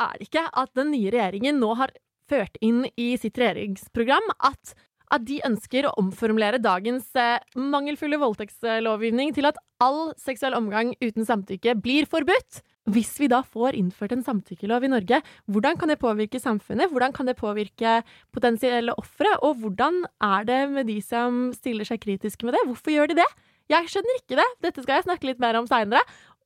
[0.00, 1.92] er det ikke at den nye regjeringen nå har
[2.30, 4.74] ført inn i sitt regjeringsprogram at,
[5.10, 11.26] at de ønsker å omformulere dagens eh, mangelfulle voldtektslovgivning til at all seksuell omgang uten
[11.26, 12.62] samtykke blir forbudt?
[12.90, 15.20] Hvis vi da får innført en samtykkelov i Norge,
[15.52, 16.90] hvordan kan det påvirke samfunnet?
[16.90, 18.00] Hvordan kan det påvirke
[18.34, 19.34] potensielle ofre?
[19.46, 22.64] Og hvordan er det med de som stiller seg kritiske med det?
[22.66, 23.28] Hvorfor gjør de det?
[23.70, 24.48] Jeg skjønner ikke det.
[24.64, 26.00] Dette skal jeg snakke litt mer om seinere.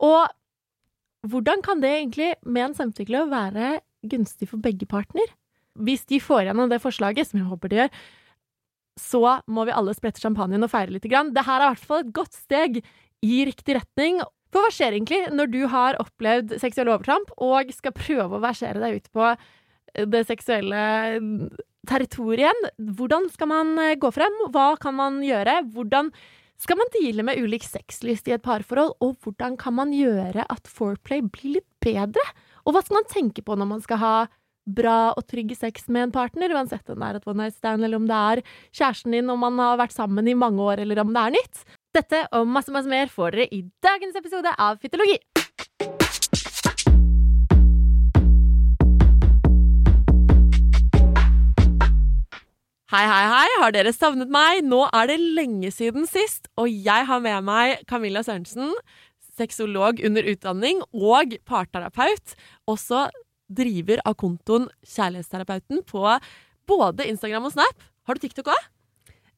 [0.04, 0.26] Og
[1.24, 3.78] hvordan kan det egentlig med en samtykkelov være
[4.10, 5.26] gunstig for begge partner?
[5.74, 7.96] Hvis de får gjennom det forslaget, som jeg håper de gjør,
[9.00, 11.06] så må vi alle sprette champagnen og feire litt.
[11.06, 12.78] Det her er i hvert fall et godt steg
[13.24, 14.20] i riktig retning.
[14.54, 18.78] For hva skjer egentlig når du har opplevd seksuell overtramp og skal prøve å versere
[18.82, 19.32] deg ut på
[20.14, 20.84] det seksuelle
[21.88, 22.70] territoriet igjen?
[22.98, 24.38] Hvordan skal man eh, gå frem?
[24.54, 25.60] Hva kan man gjøre?
[25.74, 26.12] Hvordan
[26.60, 30.70] skal man deale med ulik sexlyst i et parforhold, og hvordan kan man gjøre at
[30.70, 32.22] foreplay blir litt bedre?
[32.64, 34.14] Og hva skal man tenke på når man skal ha
[34.64, 37.84] bra og trygg sex med en partner, uansett om det er et one night stand,
[37.84, 41.02] eller om det er kjæresten din, om man har vært sammen i mange år, eller
[41.04, 41.64] om det er nytt?
[41.94, 45.20] Dette og masse, masse mer får dere i dagens episode av Fytologi.
[52.94, 53.46] Hei, hei, hei.
[53.58, 54.60] Har dere savnet meg?
[54.62, 58.70] Nå er det lenge siden sist, og jeg har med meg Camilla Sørensen,
[59.34, 62.36] sexolog under utdanning og parterapeut.
[62.70, 63.08] Også
[63.50, 66.04] driver av kontoen Kjærlighetsterapeuten på
[66.70, 67.82] både Instagram og Snap.
[68.06, 68.70] Har du TikTok òg?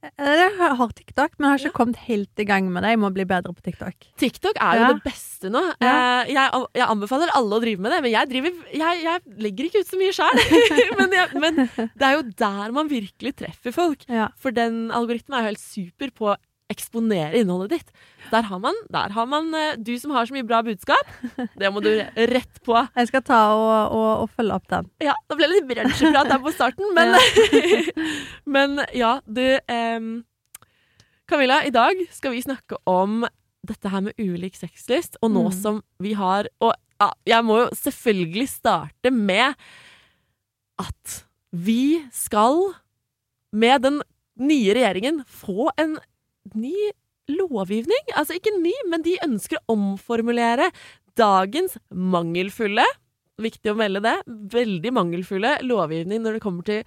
[0.05, 2.93] Jeg har TikTok, men jeg har ikke kommet helt i gang med det.
[2.95, 3.95] Jeg må bli bedre på TikTok.
[4.21, 4.93] TikTok er jo Ja.
[4.93, 5.63] det beste nå.
[5.83, 6.23] Ja.
[6.23, 9.65] Eh, Jeg, jeg anbefaler alle å drive med det, men jeg, driver, jeg, jeg legger
[9.71, 10.43] ikke ut så mye sjøl.
[11.01, 11.63] men, men
[11.97, 14.05] det er jo der man virkelig treffer folk.
[14.09, 14.29] Ja.
[14.39, 16.37] For den algoritmen er jo helt super på
[16.73, 17.91] eksponere innholdet ditt.
[18.33, 21.11] Der har man, der har man eh, Du som har så mye bra budskap,
[21.55, 21.93] det må du
[22.33, 22.75] rett på.
[22.97, 24.89] Jeg skal ta og, og, og følge opp den.
[25.05, 27.15] Ja, det ble litt bransjeprat der på starten, men
[28.57, 30.09] Men ja, du em,
[31.31, 33.25] Camilla, i dag skal vi snakke om
[33.67, 35.55] dette her med ulik sexlyst, og nå Mm.
[35.63, 39.55] som vi har Og ja, jeg må jo selvfølgelig starte med
[40.79, 41.17] at
[41.53, 42.75] vi skal,
[43.53, 44.03] med den
[44.39, 45.97] nye regjeringen, få en
[46.55, 46.75] ny
[47.33, 48.13] lovgivning.
[48.15, 50.71] Altså ikke ny, men de ønsker å omformulere
[51.19, 52.85] dagens mangelfulle
[53.37, 54.15] Viktig å melde det.
[54.55, 56.87] Veldig mangelfulle lovgivning når det kommer til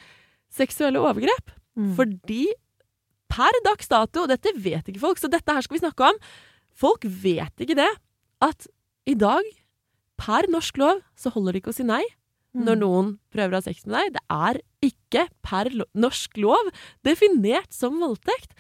[0.50, 1.52] seksuelle overgrep.
[1.78, 1.92] Mm.
[1.94, 2.48] Fordi
[3.30, 6.18] per dags dato, og dette vet ikke folk, så dette her skal vi snakke om
[6.80, 7.90] Folk vet ikke det,
[8.40, 8.66] at
[9.10, 9.44] i dag,
[10.16, 12.06] per norsk lov, så holder det ikke å si nei
[12.50, 12.64] Mm.
[12.66, 14.16] når noen prøver å ha sex med deg.
[14.16, 16.72] Det er ikke per norsk lov
[17.06, 18.56] definert som voldtekt.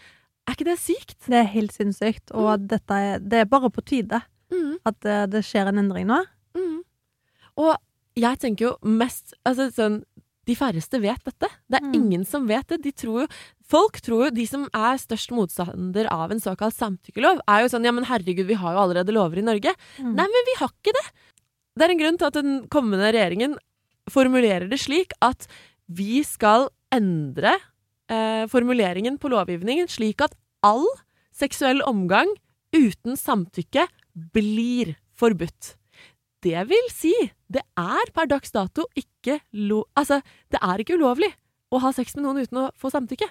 [0.49, 1.15] Er ikke det sykt?
[1.29, 5.17] Det er helt sinnssykt, og dette er, det er bare på tide Mm, at det,
[5.29, 6.15] det skjer en endring nå.
[6.57, 6.79] mm.
[7.61, 7.75] Og
[8.17, 9.99] jeg tenker jo mest Altså sånn
[10.49, 11.45] De færreste vet dette.
[11.69, 11.93] Det er Mm.
[11.93, 12.79] ingen som vet det.
[12.81, 13.27] De tror jo
[13.69, 17.85] Folk tror jo De som er størst motstander av en såkalt samtykkelov, er jo sånn
[17.85, 19.75] Ja, men herregud, vi har jo allerede lover i Norge.
[19.99, 20.15] Mm.
[20.17, 21.05] Nei, men vi har ikke det!
[21.77, 23.53] Det er en grunn til at den kommende regjeringen
[24.09, 25.45] formulerer det slik at
[25.87, 27.53] vi skal endre
[28.11, 30.85] eh, formuleringen på lovgivningen slik at all
[31.35, 32.31] seksuell omgang
[32.75, 33.87] uten samtykke
[34.33, 35.75] blir forbudt.
[36.43, 37.13] Det vil si,
[37.51, 39.83] det er per dags dato ikke lo...
[39.99, 40.21] Altså,
[40.51, 41.31] det er ikke ulovlig
[41.69, 43.27] å ha sex med noen uten å få samtykke.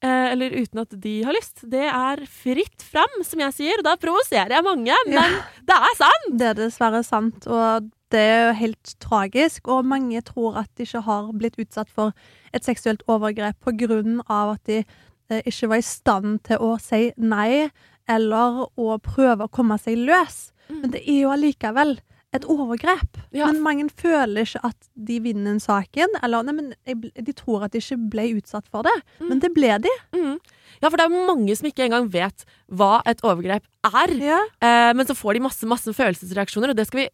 [0.00, 1.64] Eh, eller uten at de har lyst.
[1.68, 3.80] Det er fritt fram, som jeg sier.
[3.80, 6.28] Og da provoserer jeg mange, men det er sant!
[6.40, 9.68] Det er dessverre sant, og det er jo helt tragisk.
[9.70, 12.14] Og mange tror at de ikke har blitt utsatt for
[12.56, 16.76] et seksuelt overgrep på grunn av at de eh, ikke var i stand til å
[16.82, 17.70] si nei,
[18.10, 20.48] eller å prøve å komme seg løs.
[20.68, 20.78] Mm.
[20.80, 21.98] Men det er jo allikevel
[22.36, 23.18] et overgrep.
[23.34, 23.48] Ja.
[23.50, 26.70] Men mange føler ikke at de vinner saken, eller nei, men
[27.14, 28.94] de tror at de ikke ble utsatt for det.
[29.18, 29.26] Mm.
[29.32, 29.94] Men det ble de.
[30.14, 30.36] Mm.
[30.80, 34.14] Ja, for det er mange som ikke engang vet hva et overgrep er.
[34.22, 34.40] Ja.
[34.62, 37.10] Eh, men så får de masse, masse følelsesreaksjoner, og det skal vi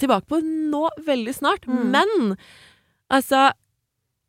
[0.00, 1.66] tilbake på nå veldig snart.
[1.68, 1.90] Mm.
[1.94, 2.36] Men
[3.10, 3.48] altså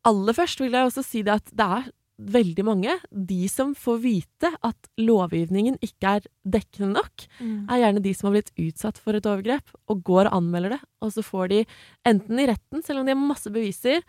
[0.08, 1.88] Aller først vil jeg også si det at det er
[2.20, 7.64] veldig mange, de som får vite at lovgivningen ikke er dekkende nok, Mm.
[7.68, 10.80] er gjerne de som har blitt utsatt for et overgrep, og går og anmelder det.
[11.00, 11.60] Og så får de,
[12.04, 14.02] enten i retten, selv om de har masse beviser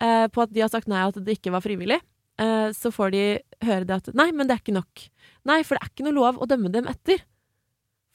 [0.00, 2.00] eh, på at de har sagt nei, at det ikke var frivillig,
[2.40, 3.24] eh, så får de
[3.64, 5.08] høre det at nei, men det er ikke nok.
[5.44, 7.20] Nei, for det er ikke noe lov å dømme dem etter.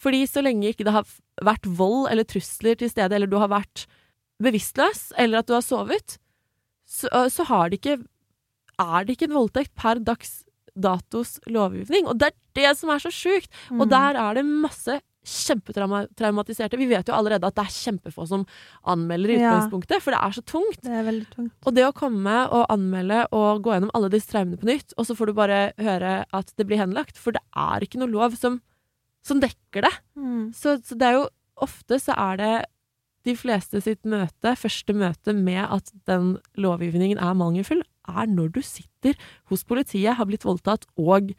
[0.03, 1.07] Fordi så lenge ikke det har
[1.43, 3.85] vært vold eller trusler til stede, eller du har vært
[4.43, 6.17] bevisstløs, eller at du har sovet,
[6.89, 8.01] så, så har det ikke
[8.83, 10.41] er det ikke en voldtekt per dags
[10.75, 12.07] datos lovgivning.
[12.09, 13.47] Og det er det som er så sjukt!
[13.71, 13.89] Og Mm.
[13.93, 16.77] der er det masse kjempetraumatiserte.
[16.77, 18.45] Vi vet jo allerede at det er kjempefå som
[18.89, 19.51] anmelder i Ja.
[19.53, 20.81] utgangspunktet, for det er så tungt.
[20.81, 21.53] Det er veldig tungt.
[21.65, 25.05] Og det å komme og anmelde og gå gjennom alle disse traumene på nytt, og
[25.05, 28.35] så får du bare høre at det blir henlagt, for det er ikke noe lov
[28.35, 28.61] som,
[29.25, 29.93] som dekker det.
[30.19, 30.51] Mm.
[30.55, 31.25] Så, så det er jo
[31.63, 32.53] ofte så er det
[33.23, 38.59] de fleste sitt møte, første møte med at den lovgivningen er mangelfull, er når du
[38.65, 39.15] sitter
[39.51, 41.31] hos politiet, har blitt voldtatt og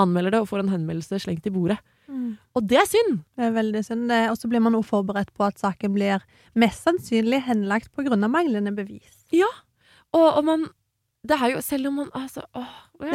[0.00, 1.78] anmelder det og får en henvendelse slengt i bordet.
[2.08, 2.36] Mm.
[2.56, 3.20] Og det er synd!
[3.36, 4.12] Det er veldig synd.
[4.30, 6.24] Og så blir man også forberedt på at saken blir
[6.56, 8.16] mest sannsynlig henlagt pga.
[8.28, 9.24] manglende bevis.
[10.14, 10.68] Og, og man
[11.26, 12.76] Det er jo Selv om man Altså åh,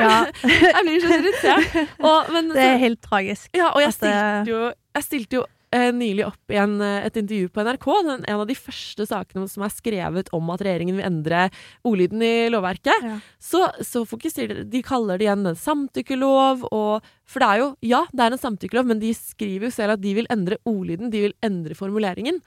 [0.00, 1.76] Ja, Jeg blir så irritert.
[2.00, 3.50] Og, men, det er helt tragisk.
[3.56, 4.62] Ja, og jeg stilte jo,
[4.96, 5.44] jeg stilte jo
[5.74, 7.86] eh, nylig opp i en, eh, et intervju på NRK.
[8.08, 11.46] Den, en av de første sakene som er skrevet om at regjeringen vil endre
[11.86, 13.06] ordlyden i lovverket.
[13.06, 13.18] Ja.
[13.42, 16.66] Så, så fokuserer de De kaller det igjen en samtykkelov.
[16.70, 19.96] Og, for det er jo Ja, det er en samtykkelov, men de skriver jo selv
[19.96, 21.12] at de vil endre ordlyden.
[21.12, 22.42] De vil endre formuleringen.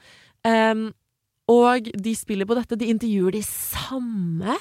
[0.46, 0.90] Em,
[1.50, 2.78] og de spiller på dette.
[2.78, 4.54] De intervjuer de samme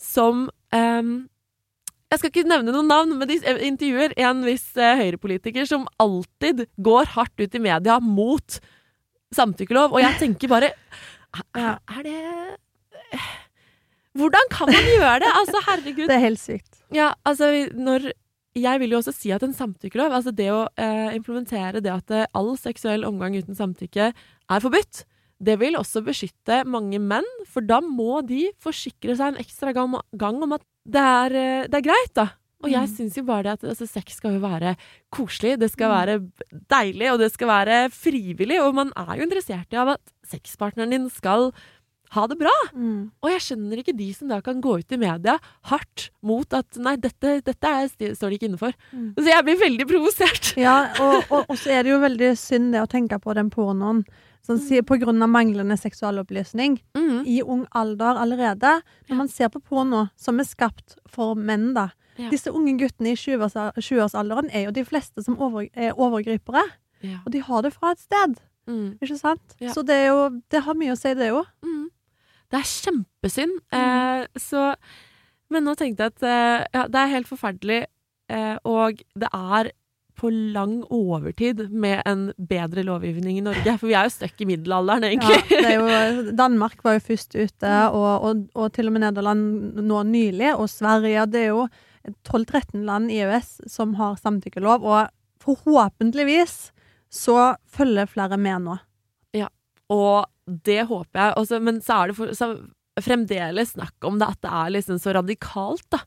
[0.00, 1.14] som um,
[2.12, 6.66] jeg skal ikke nevne noen navn, men de intervjuer en viss uh, høyrepolitiker som alltid
[6.82, 8.58] går hardt ut i media mot
[9.34, 10.74] samtykkelov, og jeg tenker bare
[11.58, 12.18] er, er det
[14.14, 15.30] Hvordan kan man gjøre det?
[15.40, 16.06] Altså, herregud.
[16.10, 16.76] Det er helt sykt.
[16.94, 18.12] Ja, altså, når
[18.54, 22.12] Jeg vil jo også si at en samtykkelov, altså det å eh, implementere det at
[22.14, 25.00] eh, all seksuell omgang uten samtykke er forbudt,
[25.42, 30.42] det vil også beskytte mange menn, for da må de forsikre seg en ekstra gang,
[30.42, 32.28] om at det er, eh, det er greit, da.
[32.64, 32.94] Og jeg Mm.
[32.96, 34.76] syns jo bare det at altså, sex skal jo være
[35.12, 35.96] koselig, det skal Mm.
[35.98, 36.14] være
[36.70, 41.10] deilig, og det skal være frivillig, og man er jo interessert i at sexpartneren din
[41.10, 41.52] skal
[42.12, 42.52] ha det bra.
[42.72, 43.10] Mm.
[43.22, 46.76] Og jeg skjønner ikke de som da kan gå ut i media hardt mot at
[46.78, 48.72] nei, dette, dette er, står de ikke inne for.
[48.94, 49.14] Mm.
[49.18, 50.56] Så jeg blir veldig provosert.
[50.56, 53.50] Ja, og, og, og så er det jo veldig synd det å tenke på den
[53.50, 54.04] pornoen.
[54.44, 54.58] Sånn,
[55.22, 57.24] av manglende seksualopplysning Mm.
[57.26, 58.82] i ung alder allerede.
[59.08, 61.88] Når man ser på porno som er skapt for menn, da.
[62.18, 62.28] Ja.
[62.30, 66.62] Disse unge guttene i 20-års- 20-årsalderen er jo de fleste som over, er overgripere.
[67.02, 67.18] Ja.
[67.26, 68.36] Og de har det fra et sted,
[68.68, 68.98] Mm.
[69.00, 69.56] ikke sant?
[69.60, 69.72] Ja.
[69.72, 71.46] Så det er jo Det har mye å si, det òg.
[71.62, 71.88] Mm.
[72.50, 73.58] Det er kjempesynd.
[73.72, 74.74] Eh, så
[75.50, 77.86] Men nå tenkte jeg at eh, ja, det er helt forferdelig,
[78.30, 79.70] eh, og det er
[80.18, 83.74] på lang overtid med en bedre lovgivning i Norge.
[83.80, 85.40] For vi er jo stuck i middelalderen, Ja, egentlig.
[85.50, 89.80] det er jo, Danmark var jo først ute, og, og, og til og med Nederland
[89.82, 91.26] nå nylig, og Sverige.
[91.32, 91.66] Det er jo
[92.28, 95.10] 12-13 land i EØS som har samtykkelov, og
[95.44, 96.56] forhåpentligvis
[97.14, 98.78] så følger flere med nå.
[99.92, 101.34] Og det håper jeg.
[101.40, 102.46] Også, men så er det for, så
[103.04, 105.98] fremdeles snakk om det at det er liksom så radikalt, da.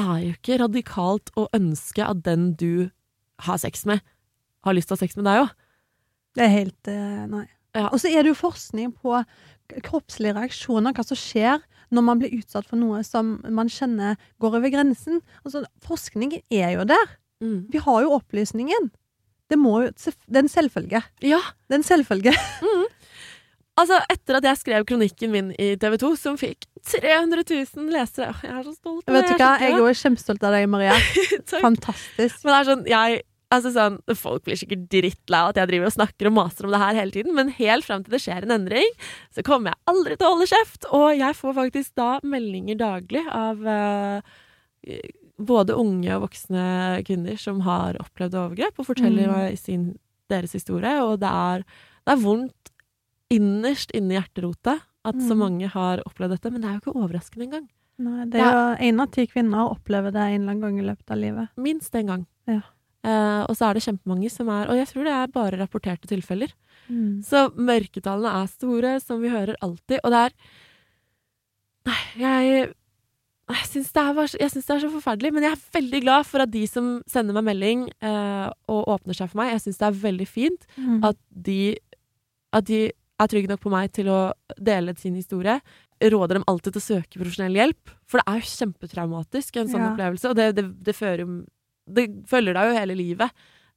[0.00, 2.90] er jo ikke radikalt å ønske at den du
[3.42, 4.02] har sex med,
[4.64, 5.52] har lyst til å ha sex med deg òg.
[6.34, 7.46] Det er helt eh, Nei.
[7.74, 7.88] Ja.
[7.90, 9.18] Og så er det jo forskning på
[9.82, 11.62] kroppslige reaksjoner, hva som skjer
[11.94, 15.20] når man blir utsatt for noe som man kjenner går over grensen.
[15.42, 17.16] Altså, forskningen er jo der.
[17.42, 17.66] Mm.
[17.72, 18.90] Vi har jo opplysningen.
[19.50, 21.02] Det, må jo, det er en selvfølge.
[21.26, 21.40] Ja.
[21.66, 22.34] Det er en selvfølge.
[23.74, 27.42] Altså, etter at jeg skrev kronikken min i TV 2, som fikk 300
[27.74, 29.06] 000 lesere Jeg er så stolt.
[29.10, 30.94] Vet du hva, jeg er jo kjempestolt av deg, Maria.
[31.64, 32.44] Fantastisk.
[32.44, 33.22] Men det er sånn, jeg
[33.54, 36.72] Altså sånn, Folk blir sikkert drittlei av at jeg driver og snakker og maser om
[36.74, 38.88] det her hele tiden, men helt fram til det skjer en endring,
[39.30, 40.88] så kommer jeg aldri til å holde kjeft.
[40.96, 44.34] Og jeg får faktisk da meldinger daglig av uh,
[45.38, 46.64] både unge og voksne
[47.06, 49.56] kvinner som har opplevd overgrep, og forteller Mm.
[49.60, 49.86] sin,
[50.32, 50.96] deres historie.
[51.04, 51.64] Og det er,
[52.08, 52.73] det er vondt
[53.36, 55.38] innerst inni hjerterota at så Mm.
[55.42, 57.68] mange har opplevd dette, men det er jo ikke overraskende engang.
[57.98, 60.86] Nei, det er jo én av ti kvinner opplever det en eller annen gang i
[60.88, 61.48] løpet av livet.
[61.56, 62.26] Minst en gang.
[62.48, 62.60] Ja.
[63.04, 66.08] Eh, og så er det kjempemange som er Og jeg tror det er bare rapporterte
[66.08, 66.50] tilfeller.
[66.88, 67.22] Mm.
[67.22, 70.00] Så mørketallene er store, som vi hører alltid.
[70.02, 70.32] Og det er
[71.86, 72.74] Nei, jeg
[73.46, 76.50] jeg syns det, er det er så forferdelig, men jeg er veldig glad for at
[76.50, 79.98] de som sender meg melding eh, og åpner seg for meg, jeg syns det er
[80.00, 81.04] veldig fint Mm.
[81.04, 81.76] at de,
[82.54, 82.90] at de
[83.22, 84.20] er trygg nok på meg til å
[84.58, 85.60] dele sin historie.
[86.02, 87.90] råder dem alltid til å søke profesjonell hjelp.
[88.10, 89.92] For det er jo kjempetraumatisk, en sånn Ja.
[89.94, 90.28] opplevelse.
[90.28, 91.44] Og det, det, det fører
[91.86, 93.30] Det følger deg jo hele livet.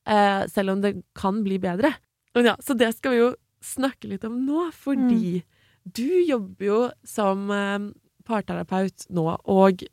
[0.07, 1.93] Eh, selv om det kan bli bedre.
[2.35, 5.43] Ja, så det skal vi jo snakke litt om nå, fordi
[5.83, 7.79] du jobber jo som eh,
[8.27, 9.83] parterapeut nå, og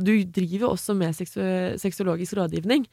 [0.00, 1.40] du driver også med seksu
[1.82, 2.86] seksuologisk rådgivning.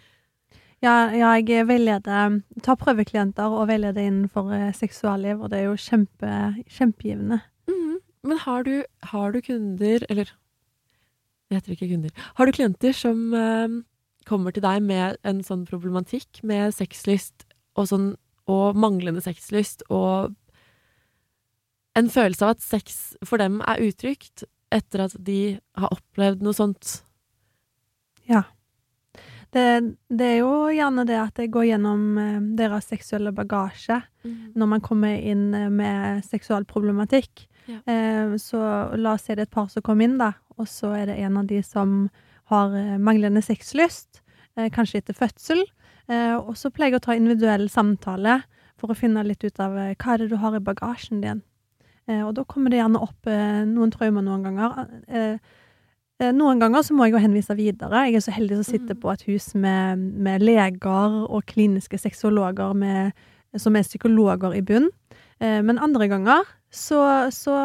[0.80, 5.76] Ja, ja, jeg veileder, tar prøveklienter og veileder innenfor eh, seksualliv, og det er jo
[5.76, 6.30] kjempe,
[6.72, 7.42] kjempegivende.
[7.68, 7.98] Mhm.
[8.24, 10.32] Men har du, har du kunder, eller
[11.50, 13.80] jeg heter ikke kunder, har du klienter som eh,
[14.30, 18.10] kommer til deg med en sånn problematikk med sexlyst og, sånn,
[18.48, 20.36] og manglende sexlyst og
[21.98, 26.56] en følelse av at sex for dem er utrygt etter at de har opplevd noe
[26.56, 27.00] sånt?
[29.50, 29.66] Det,
[30.14, 33.98] det er jo gjerne det at det går gjennom eh, deres seksuelle bagasje
[34.30, 35.90] når man kommer inn med
[36.20, 37.48] med seksualproblematikk.
[37.70, 37.80] Ja.
[37.94, 38.60] Eh, så
[38.98, 41.20] la oss si det er et par som kommer inn, da, og så er det
[41.24, 42.10] en av de som
[42.52, 44.24] har eh, manglende sexlyst,
[44.58, 45.64] eh, kanskje etter fødsel.
[46.10, 48.42] Eh, og så pleier jeg å ta individuell samtale
[48.80, 51.44] for å finne litt ut av eh, hva er det du har i bagasjen din.
[52.10, 54.90] Eh, og da kommer det gjerne opp eh, noen traumer noen ganger.
[55.08, 55.58] Eh, eh,
[56.20, 58.06] noen ganger så må jeg jo henvise videre.
[58.10, 59.02] Jeg er så heldig som sitter Mm.
[59.02, 63.14] på et hus med, med leger og kliniske sexologer med,
[63.58, 64.90] som er psykologer i bunn.
[65.40, 67.56] Eh, men andre ganger så, så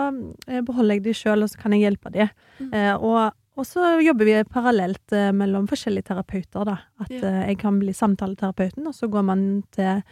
[0.48, 2.28] eh, beholder jeg de sjøl, og så kan jeg hjelpe de.
[2.60, 2.70] Mm.
[2.72, 6.76] Eh, og, og så jobber vi parallelt eh, mellom forskjellige terapeuter, da.
[7.00, 7.20] At Ja.
[7.26, 10.02] eh, jeg kan bli samtaleterapeuten, og så går man til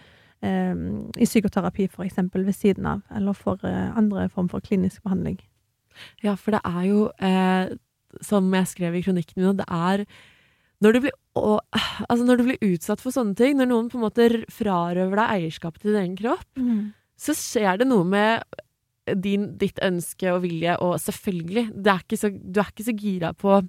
[0.42, 0.74] eh,
[1.22, 3.02] i psykoterapi, eksempel, ved siden av.
[3.14, 5.38] Eller for eh, andre form for klinisk behandling.
[6.24, 7.70] Ja, for det er jo, eh,
[8.20, 10.04] som jeg skrev i kronikken min, det er
[10.82, 11.60] når du, blir, å,
[12.10, 15.34] altså når du blir utsatt for sånne ting, når noen på en måte frarøver deg
[15.36, 16.48] eierskapet til din egen kropp,
[17.16, 18.42] så skjer det noe med
[19.22, 23.60] din, ditt ønske og vilje, og selvfølgelig, er så, du er ikke så gira på,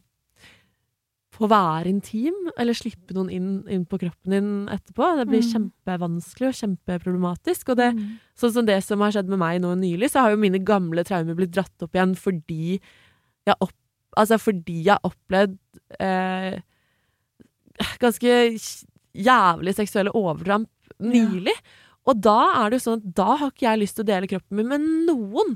[1.33, 5.15] på å være intim, eller slippe noen inn, inn på kroppen din etterpå.
[5.17, 5.51] Det blir Mm.
[5.53, 7.69] kjempevanskelig og kjempeproblematisk.
[7.69, 8.19] Og det, Mm.
[8.37, 11.03] Sånn som det som har skjedd med meg nå nylig, så har jo mine gamle
[11.03, 12.79] traumer blitt dratt opp igjen fordi
[13.45, 13.73] jeg, opp,
[14.19, 15.57] altså fordi jeg har opplevd
[15.99, 16.59] eh,
[18.03, 18.35] ganske
[19.13, 20.69] jævlig seksuelle overtramp
[21.03, 21.55] nylig.
[22.09, 24.29] Og da er det jo sånn at da har ikke jeg lyst til å dele
[24.29, 25.55] kroppen min med noen.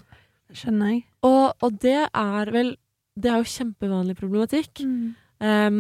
[0.56, 1.04] Skjønner jeg.
[1.28, 2.78] Og, og det er vel
[3.20, 4.84] Det er jo kjempevanlig problematikk.
[4.86, 5.16] Mm.
[5.44, 5.80] Um,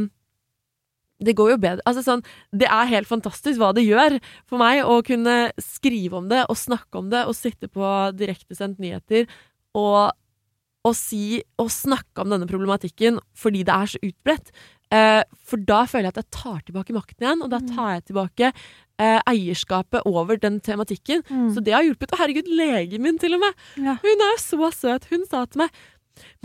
[1.23, 2.21] det går jo bedre Altså sånn
[2.53, 6.59] Det er helt fantastisk hva det gjør for meg å kunne skrive om det og
[6.59, 9.25] snakke om det og sitte på direktesendt nyheter
[9.77, 10.13] og,
[10.87, 14.51] og si Og snakke om denne problematikken fordi det er så utbredt.
[14.93, 18.05] Eh, for da føler jeg at jeg tar tilbake makten igjen, og da tar jeg
[18.07, 21.25] tilbake eh, eierskapet over den tematikken.
[21.27, 21.51] Mm.
[21.53, 22.13] Så det har hjulpet.
[22.13, 23.63] Og herregud, legen min til og med!
[23.75, 23.97] Ja.
[24.03, 25.07] Hun er jo så søt.
[25.11, 25.81] Hun sa til meg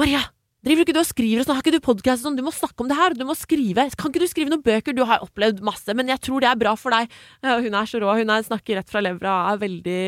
[0.01, 0.25] Maria,
[0.67, 1.59] driver ikke du og skriver og sånn?
[1.59, 2.37] Har ikke du podkast sånn?
[2.39, 3.15] Du må snakke om det her.
[3.17, 3.87] Du må skrive.
[3.95, 4.97] Kan ikke du skrive noen bøker?
[4.97, 7.15] Du har opplevd masse, men jeg tror det er bra for deg.
[7.47, 8.11] Hun er så rå.
[8.19, 10.03] Hun er, snakker rett fra levra og er veldig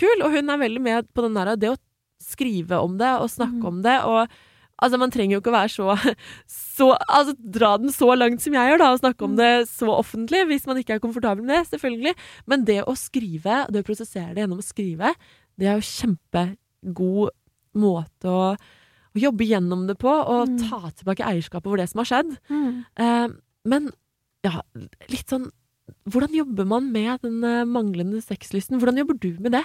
[0.00, 0.24] kul.
[0.24, 1.80] Og hun er veldig med på den der det å
[2.24, 3.70] skrive om det og snakke Mm.
[3.72, 4.00] om det.
[4.04, 4.28] og
[4.82, 6.14] Altså, Man trenger jo ikke å være så,
[6.50, 9.36] så altså, Dra den så langt som jeg gjør, da, og snakke om Mm.
[9.38, 12.14] det så offentlig, hvis man ikke er komfortabel med det, selvfølgelig.
[12.50, 15.14] Men det å skrive, det å prosessere det gjennom å skrive,
[15.56, 17.30] det er jo kjempegod
[17.78, 18.56] måte å,
[19.14, 20.58] å jobbe gjennom det på, og Mm.
[20.68, 22.36] ta tilbake eierskapet over det som har skjedd.
[22.50, 22.84] Mm.
[22.98, 23.28] Eh,
[23.64, 23.92] men
[24.44, 24.60] ja,
[25.08, 25.50] litt sånn
[26.08, 28.78] Hvordan jobber man med den eh, manglende sexlysten?
[28.80, 29.64] Hvordan jobber du med det?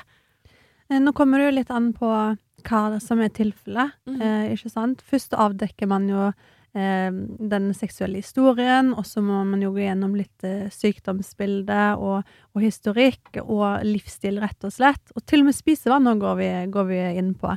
[0.91, 4.21] Eh, Nå kommer det jo litt an på hva som er tilfellet, Mm.
[4.21, 5.01] eh, ikke sant?
[5.01, 6.31] Først avdekker man jo
[6.75, 12.23] eh, den seksuelle historien, og så må man jo gå gjennom litt eh, sykdomsbilde og,
[12.55, 15.13] og historikk og livsstil, rett og slett.
[15.15, 17.55] Og til og med spisevaner går vi, går vi inn på.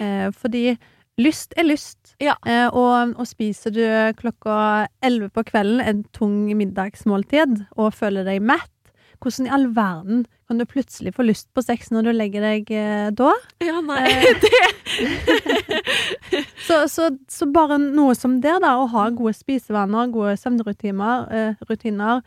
[0.00, 0.76] Eh, fordi
[1.18, 2.14] lyst er lyst.
[2.22, 2.34] Ja.
[2.46, 3.82] Eh, og, og spiser du
[4.18, 8.70] klokka elleve på kvelden en tung middagsmåltid og føler deg mett,
[9.24, 12.70] hvordan i all verden kan du plutselig få lyst på sex når du legger deg
[12.76, 13.32] eh, da?
[13.64, 14.04] Ja, nei.
[14.12, 14.34] Eh,
[16.64, 21.66] Så, så, så bare noe som det, da, å ha gode spisevaner, gode søvnrutiner, eh,
[21.68, 22.22] rutiner,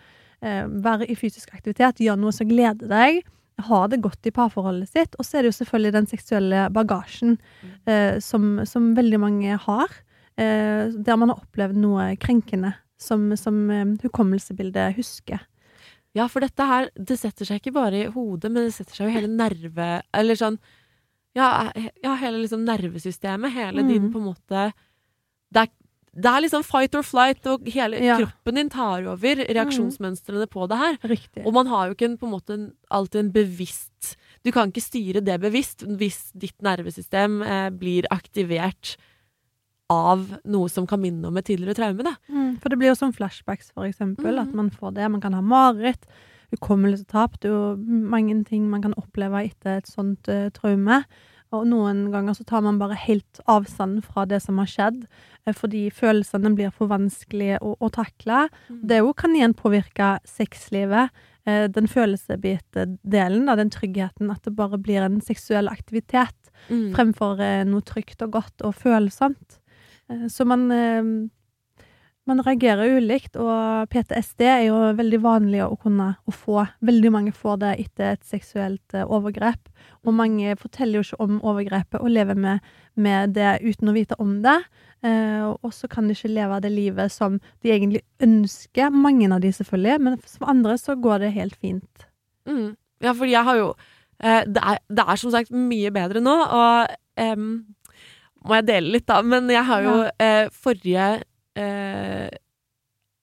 [0.45, 3.23] eh, være i fysisk aktivitet, gjøre noe som gleder deg,
[3.65, 5.17] ha det godt i parforholdet sitt.
[5.17, 7.39] Og så er det jo selvfølgelig den seksuelle bagasjen
[7.89, 9.97] eh, som, som veldig mange har,
[10.37, 12.75] eh, der man har opplevd noe krenkende.
[12.97, 13.53] Som, som
[14.01, 15.43] hukommelsesbildet husker.
[16.17, 19.07] Ja, for dette her, det setter seg ikke bare i hodet, men det setter seg
[19.07, 19.89] jo i hele nerve...
[20.17, 20.57] Eller sånn
[21.37, 21.69] Ja,
[22.01, 23.53] ja hele liksom nervesystemet.
[23.53, 23.89] Hele Mm.
[23.91, 24.63] din på en måte
[25.53, 25.73] det er,
[26.17, 28.15] Det er liksom fight or flight, og hele Ja.
[28.17, 30.97] kroppen din tar over reaksjonsmønstrene på det her.
[31.05, 31.43] Riktig.
[31.45, 34.71] Og man har jo ikke en, på en måte en, alltid en bevisst Du kan
[34.71, 38.95] ikke styre det bevisst hvis ditt nervesystem eh, blir aktivert
[39.89, 42.15] av noe som kan minne om et tidligere traume.
[42.27, 44.33] Mm, for det blir jo som flashbacks, for eksempel.
[44.35, 44.41] Mm.
[44.43, 45.07] At man får det.
[45.11, 46.03] Man kan ha mareritt,
[46.51, 47.39] hukommelsestap.
[47.39, 51.01] Det er jo mange ting man kan oppleve etter et sånt uh, traume.
[51.55, 55.05] Og noen ganger så tar man bare helt avstand fra det som har skjedd,
[55.47, 58.49] eh, fordi følelsene blir for vanskelige å, å takle.
[58.67, 61.15] Det jo kan igjen påvirke sexlivet.
[61.47, 66.35] eh, Den følelsesbite delen, da, den tryggheten, at det bare blir en seksuell aktivitet
[66.71, 66.91] Mm.
[66.95, 67.37] fremfor
[67.69, 69.59] noe trygt og godt og følsomt.
[70.09, 71.03] Eh, Så man, eh,
[72.27, 76.65] man reagerer ulikt, og PTSD er jo veldig vanlig å kunne å få.
[76.83, 79.69] Veldig mange får det etter et seksuelt eh, overgrep,
[80.05, 82.59] og mange forteller jo ikke om overgrepet og lever med,
[82.95, 84.59] med det uten å vite om det.
[85.07, 89.51] Og så kan de ikke leve det livet som de egentlig ønsker, mange av de
[89.53, 92.07] selvfølgelig, men for andre så går det helt fint.
[92.49, 92.75] Mm.
[93.05, 93.67] Ja, for jeg har jo
[94.17, 97.51] det, er, det er som sagt mye bedre nå, og em,
[98.45, 99.21] må jeg dele litt, da.
[99.25, 101.07] Men jeg har jo eh, forrige
[101.57, 102.29] eh,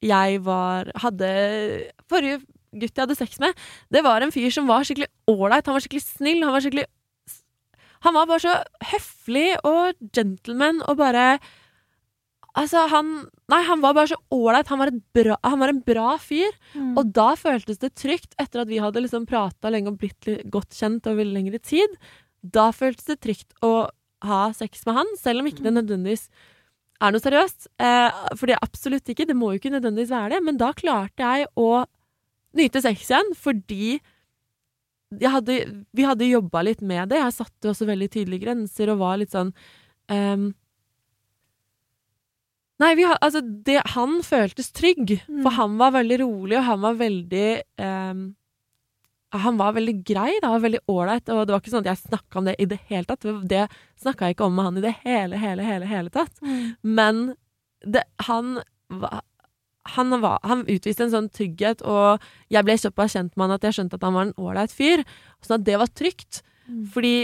[0.05, 1.31] Jeg var Hadde
[2.11, 2.43] Forrige
[2.75, 3.57] gutt jeg hadde sex med,
[3.95, 5.67] det var en fyr som var skikkelig ålreit.
[5.69, 6.41] Han var skikkelig snill.
[6.45, 6.87] Han var skikkelig
[8.07, 8.55] Han var bare så
[8.93, 11.39] høflig og gentleman og bare
[12.55, 13.09] Altså, han
[13.51, 14.69] Nei, han var bare så ålreit.
[14.71, 14.93] Han, var
[15.43, 16.55] han var en bra fyr.
[16.73, 16.93] Mm.
[17.01, 20.47] Og da føltes det trygt, etter at vi hadde liksom prata lenge og blitt litt
[20.55, 21.99] godt kjent over lengre tid.
[22.41, 23.91] Da føltes det trygt å
[24.29, 26.29] ha sex med han, selv om ikke det nødvendigvis
[27.03, 27.69] er noe seriøst.
[27.83, 30.73] Eh, for det er absolutt ikke, det må jo ikke nødvendigvis være det, men da
[30.77, 31.85] klarte jeg å
[32.55, 33.97] nyte sex igjen, fordi
[35.23, 35.57] hadde,
[35.95, 37.21] vi hadde jobba litt med det.
[37.21, 39.53] Jeg satte også veldig tydelige grenser og var litt sånn
[40.11, 40.53] um,
[42.83, 45.59] Nei, vi har, altså det, han føltes trygg, for Mm.
[45.61, 48.25] han var veldig rolig, og han var veldig ehm,
[49.43, 52.41] Han var veldig grei, da, veldig ålreit, og det var ikke sånn at jeg snakka
[52.41, 53.27] om det i det hele tatt.
[53.51, 53.65] Det,
[54.01, 56.39] snakka jeg ikke om med han i det hele, hele, hele, hele tatt.
[56.45, 56.75] Mm.
[56.87, 57.23] Men
[57.83, 59.25] det, han var
[59.85, 62.23] han, var, han utviste en sånn trygghet, og
[62.53, 65.03] jeg ble såpass kjent med han at jeg skjønte at han var en ålreit fyr.
[65.45, 66.41] Sånn at det var trygt.
[66.65, 66.87] Mm.
[66.95, 67.15] Fordi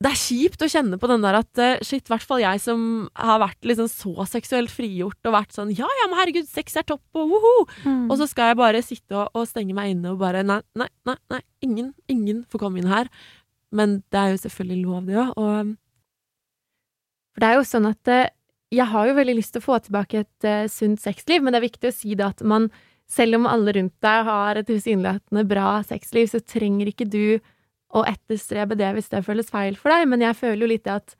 [0.00, 2.62] det er kjipt å kjenne på den der at eh, shit, i hvert fall jeg
[2.64, 2.80] som
[3.20, 6.86] har vært liksom så seksuelt frigjort og vært sånn ja, ja, men herregud, sex er
[6.88, 7.52] topp og woho!
[7.84, 8.06] Mm.
[8.08, 10.88] Og så skal jeg bare sitte og, og stenge meg inne og bare nei, nei,
[11.08, 13.12] nei, nei, ingen, ingen får komme inn her.
[13.76, 15.36] Men det er jo selvfølgelig lov, det òg.
[15.36, 15.74] Og
[17.34, 18.32] For det er jo sånn at eh,
[18.72, 21.58] jeg har jo veldig lyst til å få tilbake et uh, sunt sexliv, men det
[21.58, 22.68] er viktig å si det at man,
[23.10, 27.24] selv om alle rundt deg har et tilsynelatende bra sexliv, så trenger ikke du
[27.96, 30.06] å etterstrebe det hvis det føles feil for deg.
[30.10, 31.16] Men jeg føler jo litt det at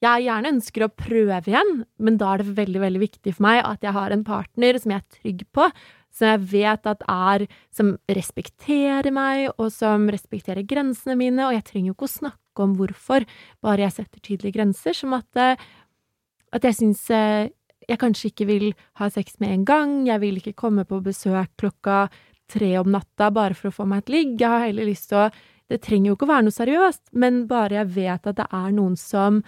[0.00, 3.60] jeg gjerne ønsker å prøve igjen, men da er det veldig, veldig viktig for meg
[3.68, 5.66] at jeg har en partner som jeg er trygg på,
[6.10, 11.66] som jeg vet at er Som respekterer meg, og som respekterer grensene mine, og jeg
[11.68, 13.24] trenger jo ikke å snakke om hvorfor,
[13.62, 15.68] bare jeg setter tydelige grenser, som at eh,
[16.50, 17.50] at jeg syns eh,
[17.88, 18.66] jeg kanskje ikke vil
[19.00, 22.08] ha sex med en gang, jeg vil ikke komme på besøk klokka
[22.50, 25.22] tre om natta bare for å få meg et ligg, jeg har heller lyst til
[25.22, 25.30] å
[25.70, 28.72] Det trenger jo ikke å være noe seriøst, men bare jeg vet at det er
[28.74, 29.40] noen som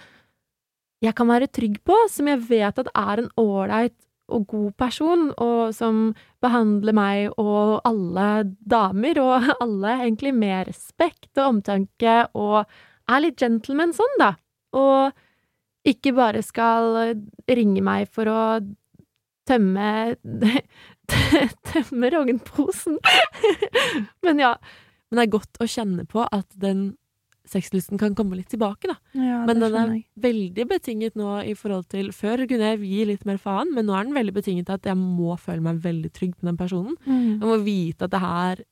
[1.03, 3.95] jeg kan være trygg på, som jeg vet at er en ålreit
[4.33, 8.27] og god person, og som behandler meg og alle
[8.71, 12.63] damer, og alle egentlig med respekt og omtanke, og
[13.11, 14.31] er litt gentleman sånn, da.
[14.79, 15.11] Og
[15.91, 17.17] ikke bare skal
[17.51, 18.39] ringe meg for å
[19.49, 20.15] tømme
[21.67, 22.95] Tømme rognposen.
[24.23, 24.53] Men ja.
[25.13, 26.95] Men det er godt å kjenne på at den
[27.45, 28.95] sexlysten kan komme litt tilbake, da.
[29.19, 29.89] Ja, Men den er
[30.23, 33.93] veldig betinget nå i forhold til Før kunne jeg gi litt mer faen, men nå
[33.99, 36.95] er den veldig betinget av at jeg må føle meg veldig trygg på den personen.
[37.05, 37.43] Jeg Mm.
[37.43, 38.63] må vite at det her